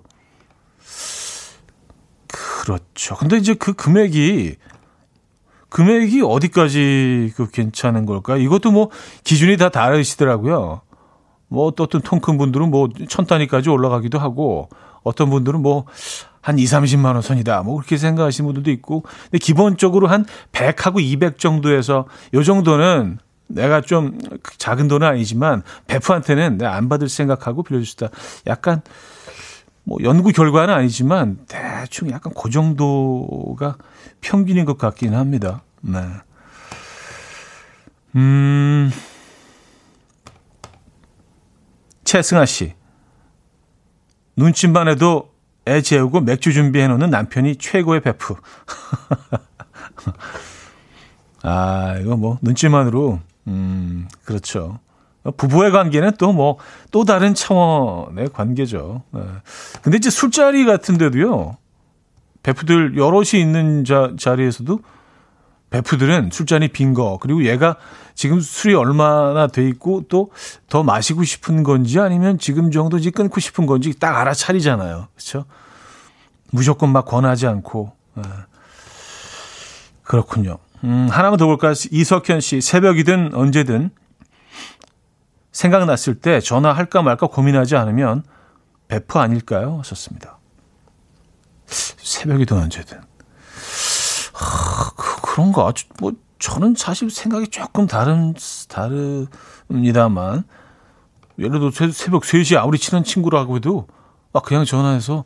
그렇죠. 2.29 3.17
근데 3.17 3.39
이제 3.39 3.55
그 3.55 3.73
금액이 3.73 4.57
금액이 5.71 6.23
어디까지 6.23 7.33
그 7.35 7.51
괜찮은 7.51 8.07
걸까? 8.07 8.37
이것도 8.37 8.71
뭐 8.71 8.91
기준이 9.25 9.57
다 9.57 9.69
다르시더라고요. 9.71 10.83
뭐 11.49 11.67
어떤 11.67 12.01
통 12.03 12.21
큰 12.21 12.39
분들은 12.39 12.71
뭐 12.71 12.89
천 13.09 13.27
단위까지 13.27 13.69
올라가기도 13.71 14.19
하고 14.19 14.69
어떤 15.03 15.31
분들은 15.31 15.61
뭐 15.63 15.87
한 16.41 16.59
2, 16.59 16.65
30만 16.65 17.15
원 17.15 17.23
선이다. 17.23 17.63
뭐 17.63 17.77
그렇게 17.77 17.97
생각하시는 17.97 18.47
분들도 18.47 18.71
있고. 18.71 19.03
근데 19.25 19.39
기본적으로 19.39 20.09
한 20.09 20.25
100하고 20.53 21.01
200 21.01 21.39
정도에서 21.39 22.07
요 22.35 22.43
정도는 22.43 23.19
내가 23.49 23.81
좀 23.81 24.19
작은 24.59 24.89
돈은 24.89 25.07
아니지만 25.07 25.63
베프한테는 25.87 26.59
내가 26.59 26.75
안 26.75 26.89
받을 26.89 27.09
생각하고 27.09 27.63
빌려주시다. 27.63 28.09
약간 28.47 28.83
뭐 29.85 29.99
연구 30.03 30.33
결과는 30.33 30.73
아니지만 30.75 31.39
대충 31.49 32.11
약간 32.11 32.33
그 32.35 32.51
정도가 32.51 33.79
평균인 34.21 34.67
것 34.67 34.77
같긴 34.77 35.15
합니다. 35.15 35.63
네. 35.81 36.01
음, 38.17 38.91
최승아 42.05 42.45
씨. 42.45 42.75
눈치만 44.37 44.89
해도 44.89 45.31
애 45.69 45.83
재우고 45.83 46.21
맥주 46.21 46.53
준비해 46.53 46.89
놓는 46.89 47.11
남편이 47.11 47.57
최고의 47.57 48.01
베프. 48.01 48.35
아, 51.43 51.97
이거 52.01 52.17
뭐, 52.17 52.39
눈치만으로, 52.43 53.21
음, 53.47 54.09
그렇죠. 54.25 54.81
부부의 55.37 55.71
관계는 55.71 56.13
또 56.19 56.33
뭐, 56.33 56.59
또 56.91 57.05
다른 57.05 57.35
차원의 57.35 58.31
관계죠. 58.33 59.03
네. 59.13 59.21
근데 59.83 59.99
이제 59.99 60.11
술자리 60.11 60.65
같은 60.65 60.99
데도요, 60.99 61.57
베프들 62.43 62.97
여럿이 62.97 63.41
있는 63.41 63.85
자, 63.85 64.13
자리에서도 64.19 64.81
베프들은 65.71 66.31
술잔이 66.33 66.69
빈 66.69 66.95
거, 66.95 67.19
그리고 67.21 67.45
얘가 67.45 67.77
지금 68.15 68.41
술이 68.41 68.75
얼마나 68.75 69.47
돼 69.47 69.67
있고 69.69 70.05
또 70.09 70.31
더 70.69 70.83
마시고 70.83 71.25
싶은 71.25 71.63
건지 71.63 71.99
아니면 71.99 72.39
지금 72.39 72.71
정도 72.71 72.99
지 72.99 73.11
끊고 73.11 73.41
싶은 73.41 73.67
건지 73.67 73.99
딱 73.99 74.17
알아차리잖아요. 74.19 75.09
그렇죠? 75.15 75.45
무조건 76.51 76.91
막 76.91 77.05
권하지 77.05 77.47
않고. 77.47 77.93
네. 78.15 78.23
그렇군요. 80.03 80.59
음, 80.85 81.09
하나만 81.11 81.39
더 81.39 81.47
볼까요? 81.47 81.75
이석현 81.91 82.41
씨, 82.41 82.61
새벽이든 82.61 83.35
언제든 83.35 83.91
생각났을 85.53 86.15
때 86.17 86.41
전화할까 86.41 87.03
말까 87.03 87.27
고민하지 87.27 87.77
않으면 87.77 88.23
베프 88.89 89.19
아닐까요? 89.19 89.79
하셨습니다. 89.79 90.39
새벽이든 91.67 92.57
언제든. 92.57 93.01
그런가? 95.39 95.73
뭐, 96.01 96.13
저는 96.41 96.75
사실 96.77 97.11
생각이 97.11 97.49
조금 97.49 97.87
다른, 97.87 98.35
다릅니다만, 98.69 100.43
예를 101.39 101.61
들어 101.61 101.71
새벽 101.93 102.23
3시에 102.25 102.57
아무리 102.57 102.77
친한 102.79 103.05
친구라고 103.05 103.57
해도, 103.57 103.87
아, 104.33 104.41
그냥 104.41 104.65
전화해서, 104.65 105.25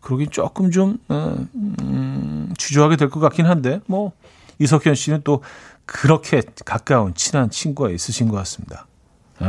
그러긴 0.00 0.30
조금 0.30 0.70
좀, 0.70 0.96
어, 1.08 1.36
음, 1.54 2.54
주저하게 2.56 2.96
될 2.96 3.10
것 3.10 3.20
같긴 3.20 3.44
한데, 3.46 3.80
뭐, 3.86 4.12
이석현 4.58 4.94
씨는 4.94 5.20
또 5.22 5.42
그렇게 5.84 6.40
가까운 6.64 7.12
친한 7.14 7.50
친구가 7.50 7.90
있으신 7.90 8.28
것 8.28 8.36
같습니다. 8.38 8.86
에, 9.42 9.46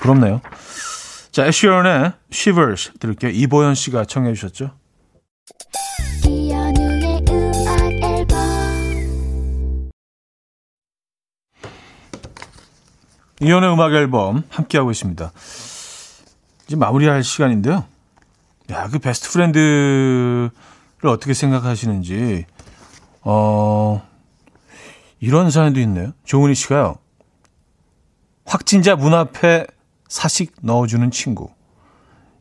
부럽네요. 0.00 0.40
자, 1.32 1.46
애쉬언의 1.46 2.12
Shivers 2.32 2.92
들을게요. 3.00 3.30
이보연 3.32 3.74
씨가 3.74 4.04
청해 4.04 4.34
주셨죠. 4.34 4.70
이현우의 13.44 13.72
음악 13.72 13.92
앨범 13.92 14.42
함께하고 14.48 14.90
있습니다. 14.90 15.32
이제 16.66 16.76
마무리할 16.76 17.22
시간인데요. 17.22 17.84
야, 18.70 18.88
그 18.88 18.98
best 18.98 19.30
friend를 19.30 20.50
어떻게 21.04 21.34
생각하시는지, 21.34 22.46
어, 23.22 24.02
이런 25.20 25.50
사연도 25.50 25.80
있네요. 25.80 26.12
조은희 26.24 26.54
씨가요. 26.54 26.96
확진자 28.46 28.96
문 28.96 29.12
앞에 29.12 29.66
사식 30.08 30.54
넣어주는 30.62 31.10
친구. 31.10 31.50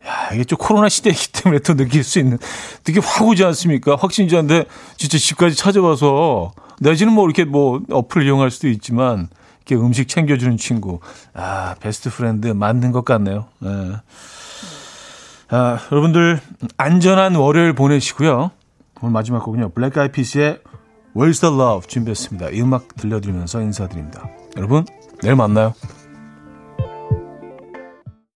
야, 0.05 0.29
이게 0.33 0.43
좀 0.43 0.57
코로나 0.57 0.89
시대이기 0.89 1.31
때문에 1.33 1.59
또 1.59 1.75
느낄 1.75 2.03
수 2.03 2.19
있는, 2.19 2.37
되게 2.83 3.01
확 3.01 3.27
오지 3.27 3.43
않습니까? 3.43 3.97
확진자인데 3.97 4.65
진짜 4.95 5.17
집까지 5.17 5.55
찾아와서, 5.55 6.53
내지는 6.79 7.13
뭐 7.13 7.25
이렇게 7.25 7.43
뭐 7.43 7.81
어플을 7.89 8.25
이용할 8.25 8.51
수도 8.51 8.69
있지만, 8.69 9.29
이렇게 9.65 9.75
음식 9.75 10.07
챙겨주는 10.07 10.57
친구. 10.57 10.99
아, 11.33 11.75
best 11.79 12.09
friend 12.09 12.47
맞는 12.47 12.91
것 12.91 13.05
같네요. 13.05 13.47
네. 13.59 13.69
아, 15.49 15.79
여러분들, 15.91 16.39
안전한 16.77 17.35
월요일 17.35 17.73
보내시고요. 17.73 18.51
오늘 19.01 19.13
마지막 19.13 19.43
곡은요. 19.43 19.69
Black 19.69 19.97
Eyed 19.97 20.11
Peas의 20.11 20.59
Where's 21.15 21.41
the 21.41 21.53
Love 21.53 21.87
준비했습니다. 21.87 22.49
이 22.49 22.61
음악 22.61 22.95
들려드리면서 22.95 23.61
인사드립니다. 23.61 24.29
여러분, 24.57 24.85
내일 25.21 25.35
만나요. 25.35 25.73